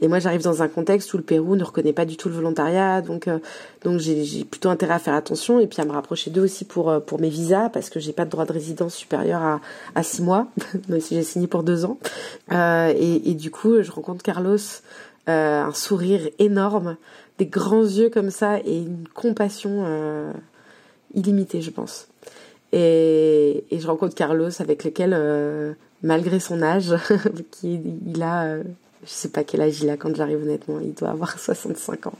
et 0.00 0.08
moi, 0.08 0.18
j'arrive 0.18 0.42
dans 0.42 0.62
un 0.62 0.68
contexte 0.68 1.14
où 1.14 1.16
le 1.16 1.22
Pérou 1.22 1.54
ne 1.54 1.62
reconnaît 1.62 1.92
pas 1.92 2.04
du 2.04 2.16
tout 2.16 2.28
le 2.28 2.34
volontariat, 2.34 3.02
donc 3.02 3.28
euh, 3.28 3.38
donc 3.84 4.00
j'ai 4.00 4.44
plutôt 4.44 4.68
intérêt 4.68 4.94
à 4.94 4.98
faire 4.98 5.14
attention 5.14 5.60
et 5.60 5.66
puis 5.68 5.80
à 5.80 5.84
me 5.84 5.92
rapprocher 5.92 6.30
d'eux 6.30 6.42
aussi 6.42 6.64
pour 6.64 7.00
pour 7.04 7.20
mes 7.20 7.28
visas 7.28 7.68
parce 7.68 7.88
que 7.88 8.00
j'ai 8.00 8.12
pas 8.12 8.24
de 8.24 8.30
droit 8.30 8.46
de 8.46 8.52
résidence 8.52 8.94
supérieur 8.94 9.42
à 9.42 9.60
à 9.94 10.02
six 10.02 10.22
mois, 10.22 10.48
même 10.88 11.00
si 11.00 11.14
j'ai 11.14 11.22
signé 11.22 11.46
pour 11.46 11.62
deux 11.62 11.84
ans. 11.84 11.98
et, 12.50 13.30
et 13.30 13.34
du 13.34 13.50
coup, 13.50 13.82
je 13.82 13.90
rencontre 13.92 14.24
Carlos, 14.24 14.58
un 15.28 15.72
sourire 15.72 16.28
énorme, 16.38 16.96
des 17.38 17.46
grands 17.46 17.84
yeux 17.84 18.10
comme 18.10 18.30
ça 18.30 18.58
et 18.58 18.78
une 18.78 19.06
compassion 19.14 19.84
illimitée, 21.14 21.62
je 21.62 21.70
pense. 21.70 22.08
Et, 22.72 23.64
je 23.70 23.86
rencontre 23.86 24.14
Carlos 24.14 24.50
avec 24.60 24.84
lequel, 24.84 25.12
euh, 25.14 25.72
malgré 26.02 26.40
son 26.40 26.62
âge, 26.62 26.94
qui 27.50 27.80
il 28.06 28.22
a, 28.22 28.44
euh, 28.44 28.62
je 29.04 29.10
sais 29.10 29.28
pas 29.28 29.44
quel 29.44 29.60
âge 29.60 29.80
il 29.80 29.90
a 29.90 29.96
quand 29.96 30.14
j'arrive 30.14 30.42
honnêtement, 30.42 30.80
il 30.80 30.94
doit 30.94 31.10
avoir 31.10 31.38
65 31.38 32.08
ans, 32.08 32.18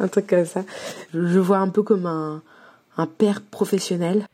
un 0.00 0.08
truc 0.08 0.26
comme 0.28 0.44
ça. 0.44 0.64
Je 1.12 1.18
le 1.18 1.40
vois 1.40 1.58
un 1.58 1.68
peu 1.68 1.82
comme 1.82 2.06
un, 2.06 2.42
un 2.96 3.06
père 3.06 3.40
professionnel. 3.40 4.26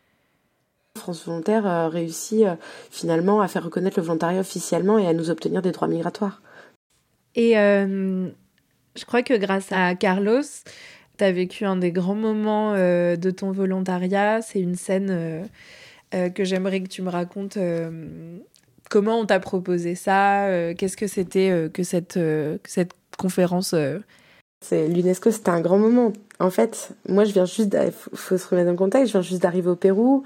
France 0.97 1.25
Volontaire 1.25 1.67
euh, 1.67 1.89
réussit 1.89 2.47
finalement 2.91 3.41
à 3.41 3.49
faire 3.49 3.65
reconnaître 3.65 3.99
le 3.99 4.05
volontariat 4.05 4.41
officiellement 4.41 4.99
et 4.99 5.07
à 5.07 5.13
nous 5.13 5.31
obtenir 5.31 5.63
des 5.63 5.73
droits 5.73 5.89
migratoires. 5.89 6.43
Et 7.37 7.55
je 7.55 9.05
crois 9.05 9.23
que 9.23 9.35
grâce 9.35 9.71
à 9.71 9.95
Carlos, 9.95 10.43
tu 11.21 11.25
as 11.25 11.33
vécu 11.33 11.67
un 11.67 11.77
des 11.77 11.93
grands 11.93 12.15
moments 12.15 12.73
euh, 12.75 13.15
de 13.17 13.31
ton 13.31 13.53
volontariat. 13.53 14.41
C'est 14.41 14.61
une 14.61 14.75
scène 14.75 15.09
euh, 15.11 15.43
euh, 16.15 16.31
que 16.31 16.45
j'aimerais 16.45 16.81
que 16.81 16.89
tu 16.89 17.03
me 17.03 17.11
racontes. 17.11 17.59
comment 18.89 19.21
on 19.21 19.27
t'a 19.27 19.39
proposé 19.39 19.95
ça 19.95 20.49
Qu'est-ce 20.75 20.97
que 20.97 21.07
c'était 21.07 21.71
que 21.73 21.83
cette, 21.83 22.19
cette 22.65 22.93
conférence 23.19 23.75
c'est 24.63 24.89
l'UNESCO, 24.89 25.31
c'était 25.31 25.49
un 25.49 25.63
grand 25.63 25.79
moment. 25.79 26.13
En 26.39 26.51
fait, 26.51 26.91
moi, 27.09 27.25
je 27.25 27.33
viens 27.33 27.47
juste, 27.47 27.75
faut, 28.13 28.37
se 28.37 28.47
remettre 28.47 28.69
le 28.69 28.77
contexte. 28.77 29.07
Je 29.07 29.13
viens 29.13 29.23
juste 29.23 29.41
d'arriver 29.41 29.71
au 29.71 29.77
Pérou. 29.77 30.23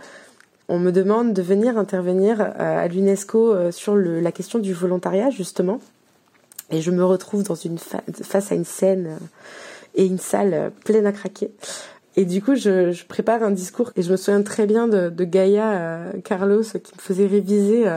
on 0.69 0.81
me 0.81 0.91
demande 0.91 1.33
de 1.35 1.41
venir 1.41 1.79
intervenir 1.79 2.41
à 2.41 2.89
l'UNESCO 2.89 3.71
sur 3.71 3.95
la 3.95 4.33
question 4.33 4.59
du 4.59 4.73
volontariat 4.73 5.31
justement. 5.31 5.79
Et 6.71 6.81
je 6.81 6.91
me 6.91 7.05
retrouve 7.05 7.45
dans 7.45 7.55
une 7.55 7.79
face 7.79 8.51
à 8.51 8.55
une 8.57 8.65
scène 8.65 9.19
et 9.95 10.07
une 10.07 10.19
salle 10.19 10.73
pleine 10.85 11.07
à 11.07 11.13
craquer 11.13 11.51
et 12.17 12.25
du 12.25 12.41
coup, 12.41 12.55
je, 12.55 12.93
je, 12.93 13.05
prépare 13.07 13.43
un 13.43 13.51
discours 13.51 13.91
et 13.97 14.03
je 14.03 14.13
me 14.13 14.17
souviens 14.17 14.43
très 14.43 14.67
bien 14.67 14.87
de, 14.87 15.09
de 15.09 15.25
Gaïa 15.25 15.73
euh, 15.73 16.13
Carlos 16.23 16.63
qui 16.63 16.95
me 16.97 17.01
faisait 17.01 17.27
réviser 17.27 17.89
euh, 17.89 17.97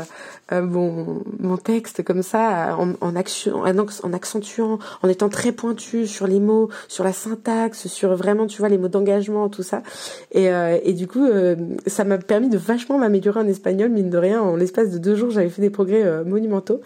euh 0.51 0.61
mon, 0.63 1.23
mon 1.39 1.57
texte 1.57 2.03
comme 2.03 2.23
ça 2.23 2.75
en, 2.79 2.93
en, 2.99 3.15
action, 3.15 3.61
en, 3.61 4.13
accentuant, 4.13 4.79
en 5.03 5.09
étant 5.09 5.29
très 5.29 5.51
pointu 5.51 6.07
sur 6.07 6.25
les 6.25 6.39
mots, 6.39 6.69
sur 6.87 7.03
la 7.03 7.13
syntaxe, 7.13 7.87
sur 7.87 8.15
vraiment, 8.15 8.47
tu 8.47 8.57
vois, 8.57 8.69
les 8.69 8.79
mots 8.79 8.87
d'engagement, 8.87 9.49
tout 9.49 9.63
ça. 9.63 9.83
Et, 10.31 10.49
euh, 10.49 10.79
et 10.83 10.93
du 10.93 11.07
coup, 11.07 11.23
euh, 11.23 11.55
ça 11.85 12.03
m'a 12.03 12.17
permis 12.17 12.49
de 12.49 12.57
vachement 12.57 12.97
m'améliorer 12.97 13.41
en 13.41 13.47
espagnol, 13.47 13.89
mine 13.91 14.09
de 14.09 14.17
rien. 14.17 14.41
En 14.41 14.55
l'espace 14.55 14.89
de 14.89 14.97
deux 14.97 15.15
jours, 15.15 15.29
j'avais 15.29 15.49
fait 15.49 15.61
des 15.61 15.69
progrès 15.69 16.23
monumentaux. 16.25 16.81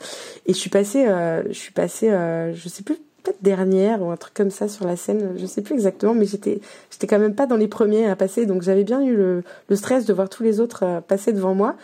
Et 0.48 0.54
je 0.54 0.58
suis 0.58 0.70
passée, 0.70 1.06
je 1.50 1.58
suis 1.58 1.72
passée, 1.72 2.10
je 2.10 2.70
sais 2.70 2.84
plus 2.84 2.98
dernière 3.42 4.02
ou 4.02 4.12
un 4.12 4.18
truc 4.18 4.34
comme 4.34 4.52
ça 4.52 4.68
sur 4.68 4.86
la 4.86 4.96
scène, 4.96 5.36
je 5.38 5.46
sais 5.46 5.62
plus 5.62 5.74
exactement, 5.74 6.14
mais 6.14 6.26
j'étais 6.26 6.62
j'étais 6.90 7.08
quand 7.08 7.20
même 7.20 7.36
pas 7.36 7.46
dans 7.46 7.56
les 7.56 7.68
premiers 7.68 8.08
à 8.08 8.16
passer, 8.16 8.46
donc 8.46 8.62
j'avais 8.62 8.84
bien 8.84 9.02
eu 9.02 9.16
le, 9.16 9.44
stress 9.76 10.06
de 10.06 10.14
voir 10.14 10.30
tous 10.30 10.44
les 10.44 10.60
autres 10.60 10.84
euh, 10.84 11.02
passer 11.02 11.34
devant 11.34 11.54
moi. 11.54 11.76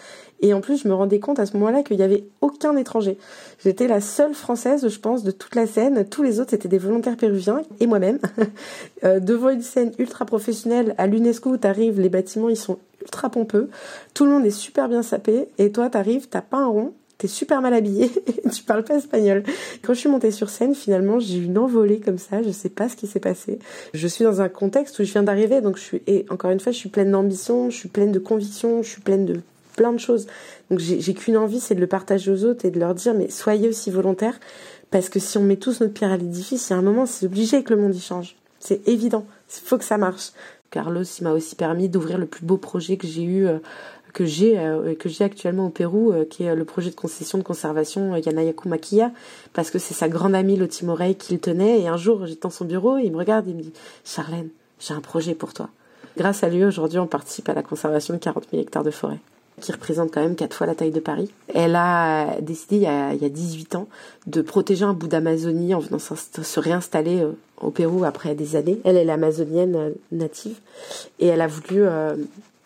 Et 0.42 0.54
en 0.54 0.62
plus, 0.62 0.84
je 0.84 0.88
me 0.88 0.94
rendais 0.94 1.20
compte 1.20 1.39
à 1.39 1.48
ce 1.48 1.54
moment-là 1.58 1.82
qu'il 1.82 1.98
y 1.98 2.04
avait 2.04 2.24
aucun 2.42 2.75
étranger. 2.77 3.18
J'étais 3.63 3.88
la 3.88 4.01
seule 4.01 4.36
française, 4.36 4.88
je 4.88 5.00
pense, 5.00 5.24
de 5.24 5.32
toute 5.32 5.56
la 5.56 5.66
scène. 5.66 6.08
Tous 6.08 6.22
les 6.22 6.39
autres 6.39 6.54
étaient 6.54 6.68
des 6.68 6.77
volontaires 6.77 7.18
péruviens 7.18 7.63
et 7.80 7.88
moi-même. 7.88 8.20
euh, 9.04 9.20
devant 9.20 9.50
une 9.50 9.63
scène 9.63 9.94
ultra 9.98 10.25
professionnelle 10.25 10.94
à 11.00 11.08
l'UNESCO 11.08 11.51
où 11.51 11.58
t'arrives, 11.58 12.00
les 12.00 12.10
bâtiments 12.10 12.50
ils 12.50 12.58
sont 12.58 12.77
ultra 13.01 13.30
pompeux. 13.30 13.70
Tout 14.13 14.25
le 14.25 14.32
monde 14.32 14.46
est 14.46 14.51
super 14.51 14.89
bien 14.89 15.01
sapé 15.01 15.48
et 15.58 15.72
toi 15.72 15.89
t'arrives, 15.89 16.27
t'as 16.30 16.42
pas 16.42 16.58
un 16.58 16.68
rond 16.68 16.94
t'es 17.18 17.28
super 17.28 17.62
mal 17.62 17.74
habillé 17.74 18.06
et 18.28 18.50
tu 18.50 18.64
parles 18.64 18.84
pas 18.84 18.96
espagnol. 18.96 19.44
Quand 19.82 19.94
je 19.94 20.00
suis 20.00 20.10
montée 20.10 20.32
sur 20.32 20.50
scène, 20.50 20.76
finalement, 20.76 21.20
j'ai 21.20 21.38
eu 21.38 21.46
une 21.46 21.58
envolée 21.58 22.00
comme 22.00 22.18
ça, 22.18 22.44
je 22.44 22.52
sais 22.52 22.70
pas 22.70 22.90
ce 22.90 22.96
qui 22.96 23.08
s'est 23.08 23.20
passé. 23.20 23.60
Je 23.94 24.08
suis 24.08 24.24
dans 24.24 24.42
un 24.42 24.50
contexte 24.50 25.00
où 25.00 25.04
je 25.04 25.12
viens 25.12 25.24
d'arriver, 25.24 25.62
donc 25.62 25.78
je 25.78 25.82
suis, 25.82 26.02
et 26.08 26.26
encore 26.30 26.52
une 26.52 26.60
fois, 26.60 26.72
je 26.72 26.78
suis 26.78 26.90
pleine 26.90 27.12
d'ambition, 27.12 27.70
je 27.70 27.78
suis 27.78 27.90
pleine 27.90 28.12
de 28.12 28.20
conviction, 28.20 28.84
je 28.84 28.90
suis 28.90 29.02
pleine 29.02 29.26
de 29.26 29.42
plein 29.76 29.94
de 29.94 30.00
choses. 30.00 30.28
Donc 30.70 30.80
j'ai 30.80 31.14
qu'une 31.14 31.38
envie, 31.38 31.62
c'est 31.62 31.76
de 31.76 31.80
le 31.80 31.88
partager 31.88 32.32
aux 32.32 32.44
autres 32.44 32.66
et 32.66 32.72
de 32.72 32.80
leur 32.80 32.96
dire, 32.96 33.14
mais 33.14 33.30
soyez 33.30 33.70
aussi 33.70 33.92
volontaires, 33.92 34.40
parce 34.92 35.08
que 35.08 35.20
si 35.20 35.38
on 35.38 35.44
met 35.44 35.56
tous 35.56 35.80
notre 35.80 35.94
pierre 35.94 36.12
à 36.12 36.18
l'édifice, 36.18 36.70
il 36.70 36.74
y 36.74 36.76
a 36.76 36.80
un 36.80 36.82
moment, 36.82 37.06
c'est 37.06 37.28
obligé 37.28 37.64
que 37.64 37.74
le 37.74 37.80
monde 37.80 37.96
y 37.96 38.02
change. 38.02 38.36
C'est 38.60 38.86
évident. 38.88 39.26
Il 39.50 39.68
faut 39.68 39.78
que 39.78 39.84
ça 39.84 39.98
marche. 39.98 40.32
Carlos, 40.72 41.04
il 41.04 41.24
m'a 41.24 41.32
aussi 41.32 41.56
permis 41.56 41.88
d'ouvrir 41.88 42.18
le 42.18 42.26
plus 42.26 42.44
beau 42.44 42.58
projet 42.58 42.98
que 42.98 43.08
j'ai 43.08 43.24
eu 43.24 43.48
euh, 43.48 43.60
que 44.18 44.26
j'ai 44.26 44.58
euh, 44.58 44.96
que 44.96 45.10
j'ai 45.10 45.24
actuellement 45.24 45.68
au 45.68 45.70
Pérou, 45.70 46.12
euh, 46.12 46.26
qui 46.26 46.44
est 46.44 46.56
le 46.56 46.66
projet 46.66 46.90
de 46.90 46.96
concession 46.96 47.38
de 47.38 47.44
conservation 47.44 48.16
euh, 48.16 48.20
Yanayaku 48.20 48.68
Makia, 48.68 49.12
parce 49.54 49.70
que 49.70 49.78
c'est 49.78 49.94
sa 49.94 50.10
grande 50.10 50.34
amie 50.34 50.56
Loti 50.56 50.86
Morey 50.86 51.14
qui 51.14 51.34
le 51.34 51.40
tenait. 51.40 51.82
Et 51.82 51.88
un 51.88 51.98
jour, 51.98 52.26
j'étais 52.26 52.42
dans 52.42 52.50
son 52.50 52.66
bureau, 52.66 52.98
il 52.98 53.12
me 53.12 53.18
regarde, 53.18 53.48
il 53.48 53.56
me 53.56 53.62
dit 53.62 53.74
Charlène, 54.04 54.50
j'ai 54.80 54.96
un 54.96 55.02
projet 55.02 55.36
pour 55.36 55.54
toi. 55.54 55.70
Grâce 56.18 56.44
à 56.44 56.50
lui, 56.50 56.66
aujourd'hui, 56.66 56.98
on 56.98 57.06
participe 57.06 57.48
à 57.48 57.54
la 57.54 57.62
conservation 57.62 58.16
de 58.16 58.20
40 58.20 58.48
000 58.50 58.64
hectares 58.64 58.84
de 58.84 58.90
forêt 58.90 59.20
qui 59.62 59.72
représente 59.72 60.12
quand 60.12 60.22
même 60.22 60.36
quatre 60.36 60.56
fois 60.56 60.68
la 60.68 60.76
taille 60.76 60.92
de 60.92 61.00
Paris. 61.00 61.32
Elle 61.52 61.76
a 61.76 62.40
décidé 62.42 62.76
il 62.76 62.82
y 63.22 63.26
a 63.26 63.30
18 63.30 63.76
ans 63.76 63.88
de 64.28 64.44
protéger 64.44 64.86
un 64.86 64.94
bout 64.94 65.08
d'Amazonie 65.08 65.74
en 65.74 65.80
venant 65.80 65.98
se 65.98 66.60
réinstaller 66.60 67.26
au 67.60 67.72
Pérou 67.72 68.04
après 68.04 68.36
des 68.36 68.56
années. 68.56 68.80
Elle 68.84 68.98
est 68.98 69.04
l'amazonienne 69.04 69.94
native 70.12 70.60
et 71.18 71.26
elle 71.26 71.42
a 71.42 71.48
voulu 71.48 71.84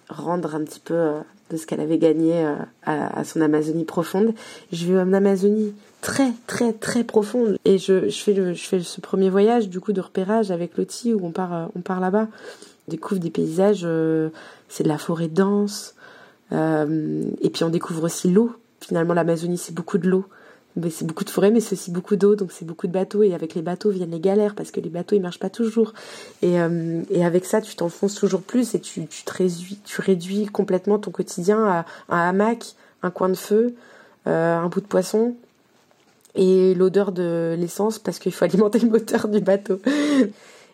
rendre 0.09 0.53
un 0.53 0.65
petit 0.65 0.81
peu 0.81 1.13
de 1.51 1.57
ce 1.57 1.65
qu'elle 1.65 1.81
avait 1.81 1.97
gagné 1.97 2.45
euh, 2.45 2.55
à, 2.85 3.23
son 3.23 3.41
Amazonie 3.41 3.83
profonde. 3.85 4.33
Je 4.71 4.87
vais 4.87 4.99
en 4.99 5.13
Amazonie 5.13 5.73
très 6.01 6.31
très 6.47 6.73
très 6.73 7.03
profonde. 7.03 7.57
Et 7.65 7.77
je, 7.77 8.09
je 8.09 8.23
fais 8.23 8.33
le 8.33 8.53
je 8.53 8.63
fais 8.63 8.79
ce 8.79 9.01
premier 9.01 9.29
voyage 9.29 9.69
du 9.69 9.79
coup 9.79 9.93
de 9.93 10.01
repérage 10.01 10.51
avec 10.51 10.77
Lottie 10.77 11.13
où 11.13 11.25
on 11.25 11.31
part 11.31 11.53
euh, 11.53 11.65
on 11.75 11.81
part 11.81 11.99
là-bas. 11.99 12.27
On 12.87 12.91
découvre 12.91 13.19
des 13.19 13.29
paysages 13.29 13.81
euh, 13.83 14.29
c'est 14.69 14.83
de 14.83 14.89
la 14.89 14.97
forêt 14.97 15.27
dense 15.27 15.95
et 16.53 17.49
puis 17.49 17.63
on 17.63 17.69
découvre 17.69 18.03
aussi 18.03 18.29
l'eau. 18.29 18.51
Finalement 18.81 19.13
l'Amazonie 19.13 19.57
c'est 19.57 19.73
beaucoup 19.73 19.97
de 19.97 20.09
l'eau 20.09 20.25
c'est 20.89 21.05
beaucoup 21.05 21.23
de 21.23 21.29
forêt, 21.29 21.51
mais 21.51 21.59
c'est 21.59 21.73
aussi 21.73 21.91
beaucoup 21.91 22.15
d'eau, 22.15 22.35
donc 22.35 22.51
c'est 22.51 22.65
beaucoup 22.65 22.87
de 22.87 22.91
bateaux. 22.91 23.23
Et 23.23 23.33
avec 23.33 23.55
les 23.55 23.61
bateaux 23.61 23.89
viennent 23.89 24.11
les 24.11 24.19
galères 24.19 24.55
parce 24.55 24.71
que 24.71 24.79
les 24.79 24.89
bateaux 24.89 25.15
ils 25.15 25.21
marchent 25.21 25.39
pas 25.39 25.49
toujours. 25.49 25.93
Et, 26.41 26.59
euh, 26.59 27.01
et 27.09 27.25
avec 27.25 27.45
ça, 27.45 27.61
tu 27.61 27.75
t'enfonces 27.75 28.15
toujours 28.15 28.41
plus 28.41 28.73
et 28.75 28.79
tu, 28.79 29.05
tu, 29.07 30.01
réduis 30.01 30.45
complètement 30.45 30.99
ton 30.99 31.11
quotidien 31.11 31.63
à 31.65 31.85
un 32.09 32.29
hamac, 32.29 32.75
un 33.03 33.11
coin 33.11 33.29
de 33.29 33.35
feu, 33.35 33.75
euh, 34.27 34.57
un 34.57 34.67
bout 34.67 34.81
de 34.81 34.87
poisson 34.87 35.35
et 36.35 36.73
l'odeur 36.73 37.11
de 37.11 37.55
l'essence 37.57 37.99
parce 37.99 38.19
qu'il 38.19 38.31
faut 38.31 38.45
alimenter 38.45 38.79
le 38.79 38.89
moteur 38.89 39.27
du 39.27 39.41
bateau. 39.41 39.79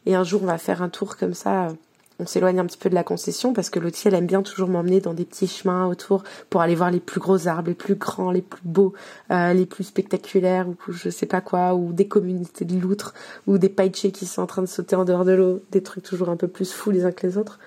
Et 0.05 0.15
un 0.15 0.23
jour, 0.23 0.41
on 0.43 0.47
va 0.47 0.57
faire 0.57 0.81
un 0.81 0.89
tour 0.89 1.17
comme 1.17 1.33
ça 1.33 1.69
on 2.19 2.25
s'éloigne 2.25 2.59
un 2.59 2.65
petit 2.65 2.77
peu 2.77 2.89
de 2.89 2.95
la 2.95 3.03
concession 3.03 3.53
parce 3.53 3.69
que 3.69 3.79
l'autre 3.79 3.97
elle 4.05 4.13
aime 4.13 4.25
bien 4.25 4.41
toujours 4.41 4.67
m'emmener 4.67 4.99
dans 5.01 5.13
des 5.13 5.25
petits 5.25 5.47
chemins 5.47 5.87
autour 5.87 6.23
pour 6.49 6.61
aller 6.61 6.75
voir 6.75 6.91
les 6.91 6.99
plus 6.99 7.19
gros 7.19 7.47
arbres, 7.47 7.69
les 7.69 7.75
plus 7.75 7.95
grands, 7.95 8.31
les 8.31 8.41
plus 8.41 8.61
beaux, 8.63 8.93
euh, 9.31 9.53
les 9.53 9.65
plus 9.65 9.83
spectaculaires 9.83 10.67
ou 10.67 10.75
je 10.89 11.09
sais 11.09 11.25
pas 11.25 11.41
quoi, 11.41 11.75
ou 11.75 11.93
des 11.93 12.07
communautés 12.07 12.65
de 12.65 12.79
loutres 12.79 13.13
ou 13.45 13.57
des 13.57 13.69
païchés 13.69 14.11
qui 14.11 14.25
sont 14.25 14.41
en 14.41 14.47
train 14.47 14.61
de 14.61 14.67
sauter 14.67 14.95
en 14.95 15.05
dehors 15.05 15.25
de 15.25 15.33
l'eau, 15.33 15.61
des 15.71 15.83
trucs 15.83 16.03
toujours 16.03 16.29
un 16.29 16.37
peu 16.37 16.47
plus 16.47 16.71
fous 16.71 16.91
les 16.91 17.05
uns 17.05 17.11
que 17.11 17.27
les 17.27 17.37
autres. 17.37 17.59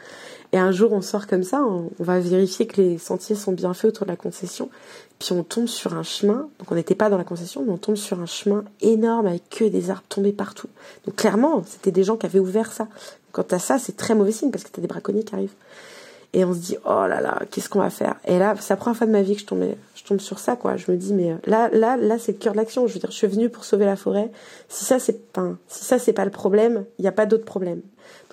Et 0.53 0.59
un 0.59 0.73
jour, 0.73 0.93
on 0.93 1.01
sort 1.01 1.27
comme 1.27 1.45
ça, 1.45 1.63
on, 1.65 1.91
va 2.01 2.19
vérifier 2.19 2.67
que 2.67 2.81
les 2.81 2.99
sentiers 2.99 3.37
sont 3.37 3.53
bien 3.53 3.73
faits 3.73 3.91
autour 3.91 4.07
de 4.07 4.11
la 4.11 4.17
concession. 4.17 4.69
Puis 5.19 5.33
on 5.33 5.45
tombe 5.45 5.67
sur 5.67 5.95
un 5.95 6.03
chemin, 6.03 6.49
donc 6.59 6.73
on 6.73 6.75
n'était 6.75 6.95
pas 6.95 7.11
dans 7.11 7.19
la 7.19 7.25
concession, 7.25 7.63
mais 7.65 7.73
on 7.73 7.77
tombe 7.77 7.97
sur 7.97 8.21
un 8.21 8.27
chemin 8.27 8.65
énorme 8.81 9.27
avec 9.27 9.49
que 9.51 9.65
des 9.65 9.91
arbres 9.91 10.03
tombés 10.09 10.33
partout. 10.33 10.69
Donc 11.07 11.17
clairement, 11.17 11.63
c'était 11.67 11.93
des 11.93 12.05
gens 12.05 12.17
qui 12.17 12.27
avaient 12.27 12.39
ouvert 12.39 12.73
ça. 12.73 12.89
Quand 13.33 13.45
t'as 13.45 13.59
ça, 13.59 13.79
c'est 13.79 13.97
très 13.97 14.15
mauvais 14.15 14.33
signe 14.33 14.51
parce 14.51 14.65
que 14.65 14.71
t'as 14.71 14.81
des 14.81 14.89
braconniers 14.89 15.23
qui 15.23 15.35
arrivent. 15.35 15.55
Et 16.33 16.45
on 16.45 16.55
se 16.55 16.59
dit, 16.59 16.77
oh 16.85 17.07
là 17.09 17.21
là, 17.21 17.41
qu'est-ce 17.51 17.69
qu'on 17.69 17.81
va 17.81 17.91
faire? 17.91 18.15
Et 18.25 18.39
là, 18.39 18.55
c'est 18.59 18.73
la 18.73 18.77
première 18.77 18.97
fois 18.97 19.07
de 19.07 19.13
ma 19.13 19.23
vie 19.23 19.35
que 19.35 19.41
je 19.41 19.47
tombe, 19.47 19.65
je 19.97 20.05
tombe 20.05 20.21
sur 20.21 20.39
ça, 20.39 20.55
quoi. 20.55 20.77
Je 20.77 20.91
me 20.91 20.97
dis, 20.97 21.13
mais 21.13 21.33
euh, 21.33 21.37
là, 21.47 21.69
là, 21.73 21.97
là, 21.97 22.19
c'est 22.19 22.33
le 22.33 22.39
cœur 22.39 22.53
de 22.53 22.59
l'action. 22.59 22.87
Je 22.87 22.95
veux 22.95 23.01
dire, 23.01 23.11
je 23.11 23.17
suis 23.17 23.27
venue 23.27 23.51
pour 23.51 23.65
sauver 23.65 23.85
la 23.85 23.97
forêt. 23.97 24.31
Si 24.69 24.85
ça, 24.85 25.01
c'est 25.01 25.33
pas, 25.33 25.49
si 25.67 25.85
ça, 25.85 25.99
c'est 25.99 26.13
pas 26.13 26.25
le 26.25 26.31
problème, 26.31 26.85
il 26.99 27.03
n'y 27.03 27.09
a 27.09 27.13
pas 27.13 27.27
d'autre 27.27 27.45
problème. 27.45 27.81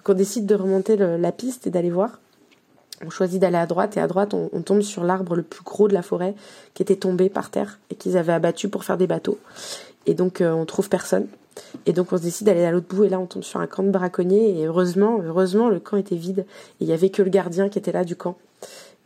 Donc 0.08 0.16
on 0.16 0.18
décide 0.20 0.46
de 0.46 0.56
remonter 0.56 0.96
la 0.96 1.32
piste 1.34 1.68
et 1.68 1.70
d'aller 1.70 1.90
voir. 1.90 2.22
On 3.06 3.10
choisit 3.10 3.42
d'aller 3.42 3.58
à 3.58 3.66
droite 3.66 3.98
et 3.98 4.00
à 4.00 4.08
droite, 4.08 4.34
on, 4.34 4.62
tombe 4.62 4.80
sur 4.80 5.04
l'arbre 5.04 5.36
le 5.36 5.44
plus 5.44 5.66
gros 5.66 5.90
de 5.90 5.94
la 5.94 6.02
forêt 6.02 6.34
qui 6.74 6.82
était 6.82 6.96
tombé 6.96 7.28
par 7.28 7.50
terre 7.50 7.78
et 7.90 7.96
qu'ils 7.96 8.16
avaient 8.16 8.32
abattu 8.32 8.70
pour 8.70 8.86
faire 8.86 8.98
des 8.98 9.06
bateaux. 9.06 9.38
Et 10.06 10.14
donc, 10.14 10.40
euh, 10.40 10.54
on 10.54 10.66
trouve 10.66 10.88
personne. 10.88 11.28
Et 11.86 11.92
donc 11.92 12.14
on 12.14 12.18
se 12.18 12.22
décide 12.22 12.48
d'aller 12.48 12.64
à 12.64 12.72
l'autre 12.72 12.88
bout 12.88 13.04
et 13.04 13.10
là 13.10 13.20
on 13.20 13.26
tombe 13.26 13.44
sur 13.44 13.60
un 13.60 13.68
camp 13.68 13.84
de 13.84 13.90
braconniers 13.90 14.62
et 14.62 14.66
heureusement, 14.66 15.20
heureusement 15.22 15.68
le 15.68 15.82
camp 15.82 15.98
était 15.98 16.16
vide 16.16 16.46
et 16.80 16.86
il 16.86 16.88
y 16.88 16.94
avait 16.94 17.10
que 17.10 17.22
le 17.22 17.30
gardien 17.30 17.68
qui 17.68 17.78
était 17.78 17.92
là 17.92 18.06
du 18.06 18.16
camp. 18.16 18.38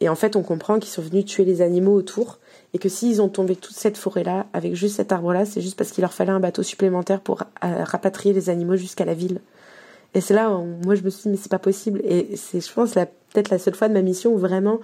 Et 0.02 0.10
en 0.10 0.16
fait 0.16 0.36
on 0.36 0.44
comprend 0.44 0.78
qu'ils 0.78 0.92
sont 0.92 1.02
venus 1.02 1.26
tuer 1.26 1.46
les 1.46 1.62
animaux 1.62 1.96
autour 1.96 2.40
et 2.74 2.78
que 2.78 2.90
s'ils 2.90 3.22
ont 3.22 3.30
tombé 3.30 3.56
toute 3.56 3.76
cette 3.76 3.98
forêt 3.98 4.26
là 4.26 4.48
avec 4.52 4.76
juste 4.76 4.98
cet 4.98 5.14
arbre 5.14 5.32
là, 5.32 5.46
c'est 5.46 5.62
juste 5.62 5.78
parce 5.78 5.92
qu'il 5.92 6.02
leur 6.02 6.14
fallait 6.14 6.32
un 6.32 6.42
bateau 6.42 6.62
supplémentaire 6.62 7.22
pour 7.22 7.42
euh, 7.64 7.86
rapatrier 7.86 8.34
les 8.34 8.50
animaux 8.50 8.76
jusqu'à 8.76 9.06
la 9.06 9.14
ville. 9.14 9.40
Et 10.14 10.22
c'est 10.22 10.34
là 10.34 10.52
où 10.52 10.66
moi 10.84 10.96
je 10.96 11.04
me 11.04 11.10
suis 11.10 11.24
dit 11.24 11.30
mais 11.30 11.38
c'est 11.38 11.52
pas 11.52 11.60
possible 11.60 12.02
et 12.04 12.36
c'est 12.36 12.60
je 12.60 12.74
pense 12.74 12.94
peut-être 12.94 13.50
la 13.50 13.60
seule 13.60 13.76
fois 13.76 13.88
de 13.88 13.94
ma 13.94 14.02
mission 14.02 14.34
où 14.34 14.38
vraiment 14.38 14.80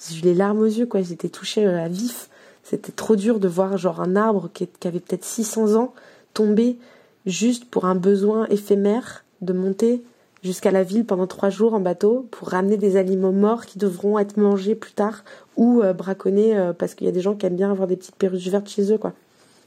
j'ai 0.00 0.18
eu 0.18 0.22
les 0.22 0.34
larmes 0.34 0.60
aux 0.60 0.66
yeux 0.66 0.86
quoi, 0.86 1.02
j'étais 1.02 1.28
touchée 1.28 1.64
euh, 1.64 1.84
à 1.84 1.88
vif. 1.88 2.28
C'était 2.64 2.92
trop 2.92 3.16
dur 3.16 3.40
de 3.40 3.48
voir 3.48 3.76
genre 3.76 4.00
un 4.00 4.16
arbre 4.16 4.48
qui, 4.52 4.66
qui 4.66 4.88
avait 4.88 5.00
peut-être 5.00 5.24
600 5.24 5.74
ans 5.74 5.94
tomber 6.34 6.78
juste 7.26 7.64
pour 7.66 7.84
un 7.84 7.94
besoin 7.94 8.46
éphémère 8.46 9.24
de 9.40 9.52
monter 9.52 10.02
jusqu'à 10.42 10.70
la 10.70 10.82
ville 10.82 11.04
pendant 11.04 11.26
trois 11.26 11.50
jours 11.50 11.74
en 11.74 11.80
bateau 11.80 12.26
pour 12.30 12.48
ramener 12.48 12.76
des 12.76 12.96
aliments 12.96 13.32
morts 13.32 13.66
qui 13.66 13.78
devront 13.78 14.18
être 14.18 14.36
mangés 14.36 14.74
plus 14.74 14.92
tard 14.92 15.24
ou 15.56 15.82
euh, 15.82 15.92
braconnés 15.92 16.56
euh, 16.56 16.72
parce 16.72 16.94
qu'il 16.94 17.06
y 17.06 17.10
a 17.10 17.12
des 17.12 17.20
gens 17.20 17.34
qui 17.34 17.46
aiment 17.46 17.56
bien 17.56 17.70
avoir 17.70 17.86
des 17.86 17.96
petites 17.96 18.16
perruches 18.16 18.48
vertes 18.48 18.68
chez 18.68 18.92
eux 18.92 18.98
quoi. 18.98 19.12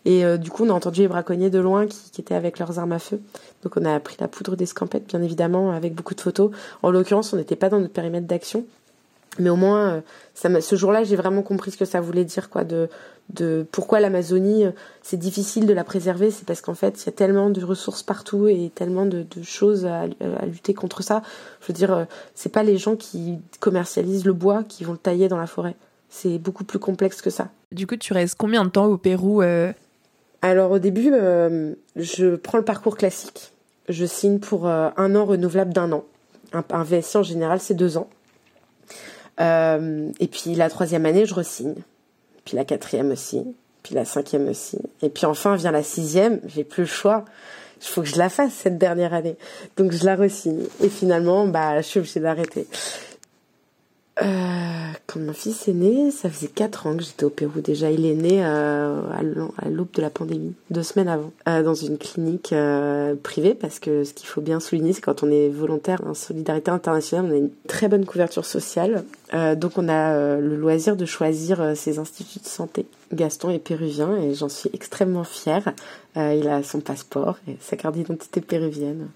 Et 0.05 0.23
euh, 0.23 0.37
du 0.37 0.51
coup, 0.51 0.65
on 0.65 0.69
a 0.69 0.73
entendu 0.73 1.01
les 1.01 1.07
braconniers 1.07 1.49
de 1.49 1.59
loin 1.59 1.87
qui, 1.87 2.21
étaient 2.21 2.35
avec 2.35 2.59
leurs 2.59 2.79
armes 2.79 2.91
à 2.91 2.99
feu. 2.99 3.19
Donc 3.63 3.73
on 3.77 3.85
a 3.85 3.99
pris 3.99 4.15
la 4.19 4.27
poudre 4.27 4.55
d'escampette, 4.55 5.07
bien 5.07 5.21
évidemment, 5.21 5.71
avec 5.71 5.93
beaucoup 5.95 6.15
de 6.15 6.21
photos. 6.21 6.51
En 6.83 6.91
l'occurrence, 6.91 7.33
on 7.33 7.37
n'était 7.37 7.55
pas 7.55 7.69
dans 7.69 7.79
notre 7.79 7.93
périmètre 7.93 8.27
d'action. 8.27 8.65
Mais 9.37 9.49
au 9.49 9.57
moins, 9.57 10.01
ça 10.33 10.61
ce 10.61 10.75
jour-là, 10.77 11.03
j'ai 11.03 11.17
vraiment 11.17 11.41
compris 11.41 11.71
ce 11.71 11.77
que 11.77 11.83
ça 11.83 11.99
voulait 11.99 12.23
dire, 12.23 12.49
quoi, 12.49 12.63
de, 12.63 12.87
de 13.29 13.65
pourquoi 13.71 13.99
l'Amazonie, 13.99 14.65
euh, 14.65 14.71
c'est 15.01 15.17
difficile 15.17 15.65
de 15.65 15.73
la 15.73 15.83
préserver, 15.83 16.31
c'est 16.31 16.45
parce 16.45 16.61
qu'en 16.61 16.75
fait, 16.75 17.01
il 17.01 17.05
y 17.07 17.09
a 17.09 17.11
tellement 17.11 17.49
de 17.49 17.63
ressources 17.63 18.03
partout 18.03 18.47
et 18.47 18.71
tellement 18.73 19.05
de, 19.05 19.25
choses 19.43 19.85
à, 19.85 20.05
lutter 20.45 20.73
contre 20.73 21.03
ça. 21.03 21.21
Je 21.61 21.67
veux 21.67 21.73
dire, 21.73 21.93
euh, 21.93 22.05
c'est 22.35 22.51
pas 22.51 22.63
les 22.63 22.77
gens 22.77 22.95
qui 22.95 23.39
commercialisent 23.59 24.25
le 24.25 24.33
bois 24.33 24.63
qui 24.63 24.83
vont 24.83 24.93
le 24.93 24.97
tailler 24.97 25.27
dans 25.27 25.37
la 25.37 25.47
forêt. 25.47 25.75
C'est 26.09 26.37
beaucoup 26.37 26.63
plus 26.63 26.79
complexe 26.79 27.21
que 27.21 27.29
ça. 27.29 27.49
Du 27.71 27.87
coup, 27.87 27.97
tu 27.97 28.13
restes 28.13 28.35
combien 28.37 28.63
de 28.63 28.69
temps 28.69 28.85
au 28.85 28.97
Pérou 28.97 29.41
euh 29.41 29.73
Alors 30.45 30.69
au 30.69 30.77
début, 30.77 31.11
je 31.95 32.35
prends 32.35 32.59
le 32.59 32.63
parcours 32.63 32.97
classique. 32.97 33.51
Je 33.89 34.05
signe 34.05 34.37
pour 34.37 34.67
un 34.67 35.15
an 35.15 35.25
renouvelable 35.25 35.73
d'un 35.73 35.91
an. 35.91 36.05
Un, 36.53 36.63
un 36.69 36.83
VSI 36.83 37.17
en 37.17 37.23
général, 37.23 37.59
c'est 37.59 37.73
deux 37.73 37.97
ans. 37.97 38.07
et 39.39 40.27
puis 40.27 40.53
la 40.53 40.69
troisième 40.69 41.07
année, 41.07 41.25
je 41.25 41.33
resigne. 41.33 41.73
Puis 42.45 42.55
la 42.55 42.63
quatrième 42.63 43.09
aussi. 43.09 43.43
Puis 43.81 43.95
la 43.95 44.05
cinquième 44.05 44.47
aussi. 44.47 44.77
Et 45.01 45.09
puis 45.09 45.25
enfin 45.25 45.55
vient 45.55 45.71
la 45.71 45.81
sixième. 45.81 46.39
J'ai 46.45 46.63
plus 46.63 46.83
le 46.83 46.87
choix. 46.87 47.25
Il 47.81 47.87
faut 47.87 48.03
que 48.03 48.07
je 48.07 48.17
la 48.19 48.29
fasse 48.29 48.53
cette 48.53 48.77
dernière 48.77 49.15
année. 49.15 49.37
Donc 49.77 49.93
je 49.93 50.05
la 50.05 50.15
resigne. 50.15 50.67
Et 50.83 50.89
finalement, 50.89 51.47
bah, 51.47 51.81
je 51.81 51.87
suis 51.87 51.99
obligée 51.99 52.19
d'arrêter. 52.19 52.67
Euh, 54.21 54.91
quand 55.07 55.19
mon 55.19 55.33
fils 55.33 55.67
est 55.67 55.73
né, 55.73 56.09
ça 56.09 56.29
faisait 56.29 56.47
4 56.47 56.87
ans 56.87 56.95
que 56.95 57.03
j'étais 57.03 57.25
au 57.25 57.29
Pérou 57.29 57.59
déjà. 57.59 57.91
Il 57.91 58.05
est 58.05 58.15
né 58.15 58.43
euh, 58.45 59.01
à 59.11 59.69
l'aube 59.69 59.91
de 59.93 60.01
la 60.01 60.09
pandémie, 60.09 60.53
deux 60.69 60.83
semaines 60.83 61.09
avant, 61.09 61.31
euh, 61.49 61.63
dans 61.63 61.73
une 61.73 61.97
clinique 61.97 62.53
euh, 62.53 63.15
privée, 63.15 63.55
parce 63.55 63.79
que 63.79 64.05
ce 64.05 64.13
qu'il 64.13 64.27
faut 64.27 64.41
bien 64.41 64.59
souligner, 64.59 64.93
c'est 64.93 65.01
quand 65.01 65.23
on 65.23 65.29
est 65.29 65.49
volontaire 65.49 66.01
en 66.05 66.13
solidarité 66.13 66.71
internationale, 66.71 67.25
on 67.29 67.33
a 67.33 67.37
une 67.37 67.51
très 67.67 67.89
bonne 67.89 68.05
couverture 68.05 68.45
sociale. 68.45 69.03
Euh, 69.33 69.55
donc 69.55 69.77
on 69.77 69.89
a 69.89 70.37
le 70.37 70.55
loisir 70.55 70.95
de 70.95 71.05
choisir 71.05 71.73
ses 71.75 71.99
instituts 71.99 72.39
de 72.39 72.47
santé. 72.47 72.85
Gaston 73.13 73.49
est 73.49 73.59
péruvien 73.59 74.15
et 74.17 74.33
j'en 74.33 74.49
suis 74.49 74.69
extrêmement 74.73 75.23
fière. 75.23 75.73
il 76.15 76.47
a 76.47 76.63
son 76.63 76.79
passeport 76.79 77.37
et 77.47 77.57
sa 77.59 77.75
carte 77.75 77.95
d'identité 77.95 78.39
péruvienne. 78.39 79.07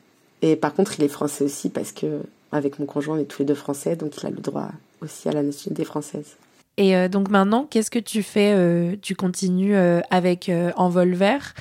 Et 0.42 0.56
par 0.56 0.74
contre, 0.74 1.00
il 1.00 1.06
est 1.06 1.10
français 1.10 1.44
aussi 1.44 1.70
parce 1.70 1.92
que 1.92 2.22
avec 2.52 2.80
mon 2.80 2.86
conjoint, 2.86 3.16
on 3.16 3.20
est 3.20 3.26
tous 3.26 3.40
les 3.40 3.46
deux 3.46 3.56
français, 3.56 3.96
donc 3.96 4.18
il 4.18 4.26
a 4.26 4.30
le 4.30 4.38
droit 4.38 4.70
aussi 5.02 5.30
à 5.30 5.32
la 5.32 5.44
nationalité 5.44 5.86
française. 5.86 6.36
Et 6.78 6.96
euh, 6.96 7.10
donc 7.10 7.30
maintenant, 7.30 7.68
qu'est-ce 7.70 7.92
que 7.92 8.00
tu 8.00 8.24
fais 8.24 8.54
euh, 8.56 8.96
Tu 9.02 9.14
continues 9.16 9.76
euh, 9.76 10.00
avec 10.10 10.52
Envol 10.76 11.14
Vert? 11.14 11.54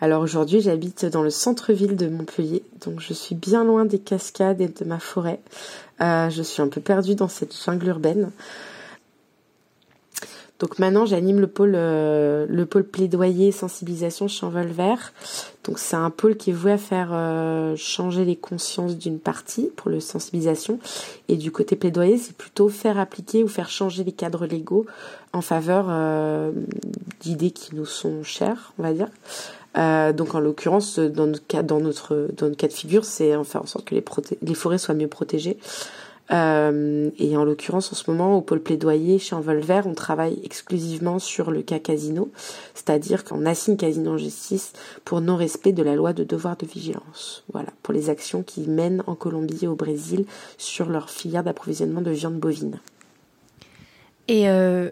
Alors 0.00 0.22
aujourd'hui, 0.22 0.60
j'habite 0.60 1.04
dans 1.04 1.22
le 1.22 1.30
centre-ville 1.30 1.94
de 1.94 2.08
Montpellier, 2.08 2.62
donc 2.84 3.00
je 3.00 3.12
suis 3.12 3.34
bien 3.34 3.62
loin 3.62 3.84
des 3.84 3.98
cascades 3.98 4.60
et 4.60 4.68
de 4.68 4.84
ma 4.86 4.98
forêt. 4.98 5.40
je 6.00 6.42
suis 6.42 6.62
un 6.62 6.68
peu 6.68 6.80
perdue 6.80 7.14
dans 7.14 7.28
cette 7.28 7.54
jungle 7.54 7.88
urbaine. 7.88 8.30
Donc 10.60 10.78
maintenant, 10.78 11.06
j'anime 11.06 11.40
le 11.40 11.46
pôle 11.46 11.72
euh, 11.74 12.46
le 12.48 12.66
pôle 12.66 12.84
plaidoyer 12.84 13.50
sensibilisation 13.50 14.28
chez 14.28 14.46
Vert. 14.50 15.12
Donc 15.64 15.78
c'est 15.78 15.96
un 15.96 16.10
pôle 16.10 16.36
qui 16.36 16.50
est 16.50 16.52
voué 16.52 16.72
à 16.72 16.78
faire 16.78 17.10
euh, 17.12 17.74
changer 17.76 18.26
les 18.26 18.36
consciences 18.36 18.96
d'une 18.96 19.18
partie 19.18 19.70
pour 19.76 19.90
le 19.90 20.00
sensibilisation 20.00 20.78
et 21.28 21.36
du 21.36 21.50
côté 21.50 21.76
plaidoyer, 21.76 22.18
c'est 22.18 22.36
plutôt 22.36 22.68
faire 22.68 22.98
appliquer 22.98 23.42
ou 23.42 23.48
faire 23.48 23.70
changer 23.70 24.04
les 24.04 24.12
cadres 24.12 24.46
légaux 24.46 24.84
en 25.32 25.40
faveur 25.40 25.86
euh, 25.88 26.52
d'idées 27.20 27.52
qui 27.52 27.74
nous 27.74 27.86
sont 27.86 28.22
chères, 28.22 28.74
on 28.78 28.82
va 28.82 28.92
dire. 28.92 29.08
donc 30.14 30.34
en 30.34 30.40
l'occurrence, 30.40 30.98
dans 30.98 31.26
notre 31.26 31.46
cas, 31.46 31.62
dans 31.62 31.80
notre 31.80 32.28
dans 32.36 32.46
notre 32.46 32.58
cas 32.58 32.68
de 32.68 32.72
figure, 32.74 33.06
c'est 33.06 33.34
en 33.34 33.44
faire 33.44 33.62
en 33.62 33.66
sorte 33.66 33.86
que 33.86 33.94
les, 33.94 34.04
les 34.42 34.54
forêts 34.54 34.78
soient 34.78 34.94
mieux 34.94 35.08
protégées. 35.08 35.56
Euh, 36.32 37.10
et 37.18 37.36
en 37.36 37.44
l'occurrence, 37.44 37.92
en 37.92 37.96
ce 37.96 38.08
moment, 38.10 38.36
au 38.36 38.40
pôle 38.40 38.62
plaidoyer 38.62 39.18
chez 39.18 39.34
Envolver, 39.34 39.82
on 39.86 39.94
travaille 39.94 40.40
exclusivement 40.44 41.18
sur 41.18 41.50
le 41.50 41.62
cas 41.62 41.80
casino, 41.80 42.30
c'est-à-dire 42.74 43.24
qu'on 43.24 43.46
assigne 43.46 43.76
casino 43.76 44.12
en 44.12 44.18
justice 44.18 44.72
pour 45.04 45.20
non-respect 45.20 45.72
de 45.72 45.82
la 45.82 45.96
loi 45.96 46.12
de 46.12 46.22
devoir 46.22 46.56
de 46.56 46.66
vigilance. 46.66 47.42
Voilà, 47.52 47.70
pour 47.82 47.92
les 47.92 48.10
actions 48.10 48.42
qui 48.42 48.68
mènent 48.68 49.02
en 49.06 49.16
Colombie 49.16 49.64
et 49.64 49.66
au 49.66 49.74
Brésil 49.74 50.24
sur 50.56 50.88
leur 50.88 51.10
filière 51.10 51.42
d'approvisionnement 51.42 52.00
de 52.00 52.12
viande 52.12 52.38
bovine. 52.38 52.78
Et 54.28 54.48
euh, 54.48 54.88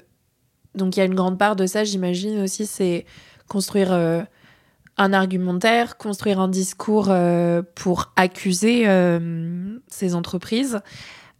donc 0.75 0.97
il 0.97 0.99
y 0.99 1.03
a 1.03 1.07
une 1.07 1.15
grande 1.15 1.39
part 1.39 1.55
de 1.55 1.67
ça, 1.67 1.85
j'imagine 1.85 2.43
aussi, 2.43 2.67
c'est 2.67 3.07
construire 3.47 3.93
euh, 3.93 4.23
un 4.97 5.13
argumentaire, 5.13 5.99
construire 5.99 6.41
un 6.41 6.49
discours 6.49 7.13
pour 7.77 8.13
accuser 8.17 8.85
ces 9.87 10.15
entreprises. 10.17 10.81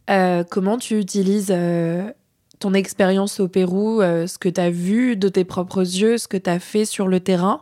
Euh, 0.09 0.43
comment 0.43 0.77
tu 0.77 0.99
utilises 0.99 1.51
euh, 1.51 2.11
ton 2.59 2.73
expérience 2.73 3.39
au 3.39 3.47
Pérou, 3.47 4.01
euh, 4.01 4.25
ce 4.27 4.37
que 4.37 4.49
tu 4.49 4.59
as 4.59 4.71
vu 4.71 5.15
de 5.15 5.29
tes 5.29 5.43
propres 5.43 5.81
yeux, 5.81 6.17
ce 6.17 6.27
que 6.27 6.37
tu 6.37 6.49
as 6.49 6.59
fait 6.59 6.85
sur 6.85 7.07
le 7.07 7.19
terrain 7.19 7.61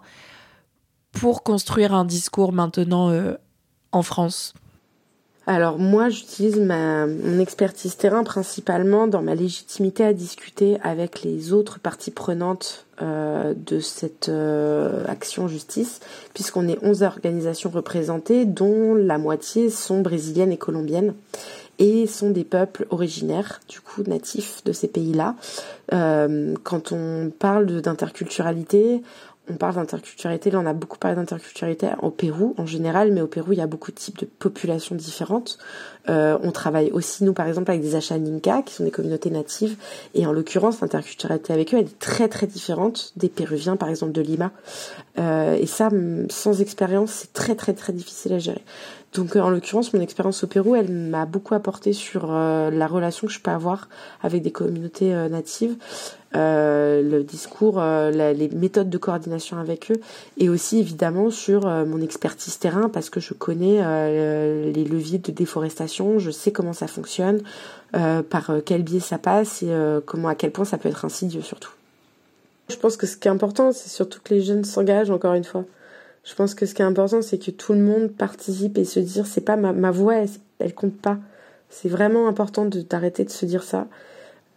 pour 1.11 1.43
construire 1.43 1.93
un 1.93 2.05
discours 2.05 2.53
maintenant 2.53 3.11
en 3.91 4.01
France? 4.01 4.53
Alors 5.49 5.79
moi, 5.79 6.09
j'utilise 6.09 6.59
mon 6.59 7.39
expertise 7.39 7.95
terrain 7.95 8.23
principalement 8.23 9.07
dans 9.07 9.21
ma 9.21 9.33
légitimité 9.33 10.03
à 10.03 10.13
discuter 10.13 10.77
avec 10.83 11.23
les 11.23 11.53
autres 11.53 11.79
parties 11.79 12.11
prenantes 12.11 12.85
de 13.01 13.79
cette 13.79 14.29
action 15.07 15.47
justice, 15.47 16.01
puisqu'on 16.35 16.67
est 16.67 16.77
11 16.83 17.01
organisations 17.01 17.71
représentées, 17.71 18.45
dont 18.45 18.93
la 18.93 19.17
moitié 19.17 19.71
sont 19.71 20.01
brésiliennes 20.01 20.51
et 20.51 20.57
colombiennes 20.57 21.13
et 21.79 22.07
sont 22.07 22.29
des 22.29 22.43
peuples 22.43 22.87
originaires, 22.89 23.59
du 23.67 23.81
coup 23.81 24.03
natifs 24.03 24.63
de 24.63 24.71
ces 24.71 24.87
pays-là. 24.87 25.35
Euh, 25.93 26.55
quand 26.63 26.91
on 26.91 27.31
parle 27.37 27.81
d'interculturalité, 27.81 29.01
on 29.49 29.55
parle 29.55 29.75
d'interculturalité, 29.75 30.51
là 30.51 30.59
on 30.59 30.65
a 30.65 30.73
beaucoup 30.73 30.97
parlé 30.97 31.15
d'interculturalité 31.15 31.87
au 32.01 32.09
Pérou 32.09 32.53
en 32.57 32.65
général, 32.65 33.13
mais 33.13 33.21
au 33.21 33.27
Pérou 33.27 33.53
il 33.53 33.59
y 33.59 33.61
a 33.61 33.67
beaucoup 33.67 33.91
de 33.91 33.95
types 33.95 34.19
de 34.19 34.25
populations 34.25 34.95
différentes. 34.95 35.57
Euh, 36.09 36.37
on 36.43 36.51
travaille 36.51 36.91
aussi 36.91 37.23
nous 37.23 37.33
par 37.33 37.47
exemple 37.47 37.71
avec 37.71 37.81
des 37.81 37.95
Achaninka 37.95 38.61
qui 38.63 38.73
sont 38.73 38.83
des 38.83 38.91
communautés 38.91 39.29
natives 39.29 39.77
et 40.15 40.25
en 40.25 40.33
l'occurrence 40.33 40.81
l'interculturalité 40.81 41.53
avec 41.53 41.73
eux 41.73 41.77
elle 41.77 41.85
est 41.85 41.99
très 41.99 42.27
très 42.27 42.47
différente 42.47 43.13
des 43.15 43.29
Péruviens 43.29 43.77
par 43.77 43.89
exemple 43.89 44.11
de 44.11 44.21
Lima. 44.21 44.51
Euh, 45.17 45.55
et 45.55 45.65
ça 45.65 45.89
sans 46.29 46.61
expérience 46.61 47.11
c'est 47.11 47.33
très 47.33 47.55
très 47.55 47.73
très 47.73 47.93
difficile 47.93 48.33
à 48.33 48.39
gérer. 48.39 48.63
Donc 49.17 49.35
euh, 49.35 49.41
en 49.41 49.49
l'occurrence, 49.49 49.93
mon 49.93 50.01
expérience 50.01 50.43
au 50.43 50.47
Pérou, 50.47 50.75
elle 50.75 50.91
m'a 50.91 51.25
beaucoup 51.25 51.55
apporté 51.55 51.91
sur 51.91 52.27
euh, 52.29 52.69
la 52.69 52.87
relation 52.87 53.25
que 53.25 53.33
je 53.33 53.39
peux 53.39 53.51
avoir 53.51 53.89
avec 54.21 54.43
des 54.43 54.51
communautés 54.51 55.13
euh, 55.13 55.27
natives, 55.27 55.75
le 56.33 57.21
discours, 57.23 57.81
les 57.81 58.49
méthodes 58.53 58.91
de 58.91 58.97
coordination 58.99 59.57
avec 59.57 59.91
eux, 59.91 59.99
et 60.37 60.49
aussi 60.49 60.77
évidemment 60.77 61.31
sur 61.31 61.61
mon 61.61 61.99
expertise 61.99 62.59
terrain 62.59 62.89
parce 62.89 63.09
que 63.09 63.19
je 63.19 63.33
connais 63.33 63.81
les 64.71 64.83
leviers 64.83 65.17
de 65.17 65.31
déforestation, 65.31 66.19
je 66.19 66.29
sais 66.29 66.51
comment 66.51 66.73
ça 66.73 66.85
fonctionne, 66.85 67.41
par 67.91 68.51
quel 68.65 68.83
biais 68.83 68.99
ça 68.99 69.17
passe 69.17 69.63
et 69.63 69.71
comment 70.05 70.27
à 70.27 70.35
quel 70.35 70.51
point 70.51 70.65
ça 70.65 70.77
peut 70.77 70.89
être 70.89 71.05
insidieux 71.05 71.41
surtout. 71.41 71.71
Je 72.69 72.75
pense 72.75 72.97
que 72.97 73.07
ce 73.07 73.17
qui 73.17 73.27
est 73.27 73.31
important, 73.31 73.71
c'est 73.71 73.89
surtout 73.89 74.19
que 74.23 74.35
les 74.35 74.43
jeunes 74.43 74.63
s'engagent 74.63 75.09
encore 75.09 75.33
une 75.33 75.45
fois. 75.45 75.63
Je 76.27 76.35
pense 76.35 76.55
que 76.55 76.65
ce 76.65 76.73
qui 76.73 76.81
est 76.81 76.85
important, 76.85 77.21
c'est 77.21 77.37
que 77.37 77.51
tout 77.51 77.71
le 77.71 77.79
monde 77.79 78.11
participe 78.11 78.77
et 78.77 78.83
se 78.83 78.99
dire, 78.99 79.25
c'est 79.25 79.41
pas 79.41 79.55
ma, 79.55 79.71
ma 79.71 79.91
voix, 79.91 80.15
elle, 80.59 80.73
compte 80.73 80.97
pas. 80.97 81.17
C'est 81.69 81.87
vraiment 81.87 82.27
important 82.27 82.65
d'arrêter 82.65 83.23
de, 83.23 83.29
se 83.29 83.45
dire 83.45 83.63
ça. 83.63 83.87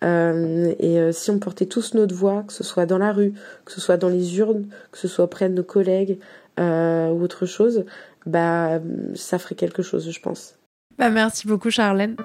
Euh, 0.02 0.74
et 0.80 0.98
euh, 0.98 1.12
si 1.12 1.30
on 1.30 1.38
portait 1.38 1.66
tous 1.66 1.94
notre 1.94 2.14
voix, 2.14 2.42
que 2.44 2.52
ce 2.52 2.64
soit 2.64 2.86
dans 2.86 2.98
la 2.98 3.12
rue, 3.12 3.34
que 3.64 3.70
ce 3.70 3.80
soit 3.80 3.98
dans 3.98 4.08
les 4.08 4.38
urnes, 4.38 4.66
que 4.90 4.98
ce 4.98 5.06
soit 5.06 5.26
auprès 5.26 5.48
de 5.48 5.54
nos 5.54 5.62
collègues 5.62 6.18
euh, 6.58 7.08
ou 7.10 7.22
autre 7.22 7.46
chose, 7.46 7.84
bah 8.26 8.80
ça 9.14 9.38
ferait 9.38 9.54
quelque 9.54 9.82
chose, 9.82 10.10
je 10.10 10.20
pense. 10.20 10.56
Bah 10.98 11.08
merci 11.08 11.46
beaucoup, 11.46 11.70
Charlène. 11.70 12.16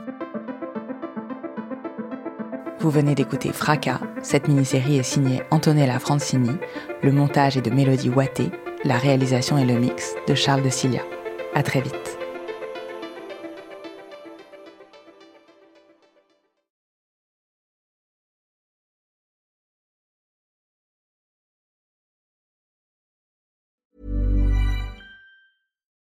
Vous 2.79 2.89
venez 2.89 3.13
d'écouter 3.13 3.51
Fracas. 3.51 3.99
Cette 4.23 4.47
mini-série 4.47 4.97
est 4.97 5.03
signée 5.03 5.43
Antonella 5.51 5.99
Francini. 5.99 6.51
Le 7.03 7.11
montage 7.11 7.57
est 7.57 7.61
de 7.61 7.69
Mélodie 7.69 8.09
Watté 8.09 8.49
la 8.85 8.97
réalisation 8.97 9.57
et 9.57 9.65
le 9.65 9.79
mix 9.79 10.15
de 10.27 10.35
Charles 10.35 10.61
de 10.61 10.69
Cilia. 10.69 11.01
À 11.53 11.63
très 11.63 11.81
vite. 11.81 12.17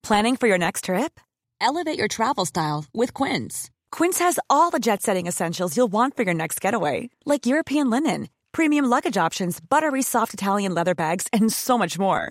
Planning 0.02 0.36
for 0.36 0.46
your 0.46 0.58
next 0.58 0.84
trip? 0.84 1.18
Elevate 1.60 1.98
your 1.98 2.06
travel 2.06 2.44
style 2.44 2.84
with 2.94 3.12
Quince. 3.12 3.70
Quince 3.90 4.20
has 4.20 4.38
all 4.48 4.70
the 4.70 4.78
jet 4.78 5.02
setting 5.02 5.26
essentials 5.26 5.76
you'll 5.76 5.88
want 5.88 6.16
for 6.16 6.22
your 6.22 6.34
next 6.34 6.60
getaway, 6.60 7.10
like 7.24 7.44
European 7.44 7.90
linen, 7.90 8.28
premium 8.52 8.84
luggage 8.84 9.16
options, 9.16 9.58
buttery 9.58 10.02
soft 10.02 10.32
Italian 10.32 10.74
leather 10.74 10.94
bags, 10.94 11.26
and 11.32 11.52
so 11.52 11.76
much 11.76 11.98
more 11.98 12.30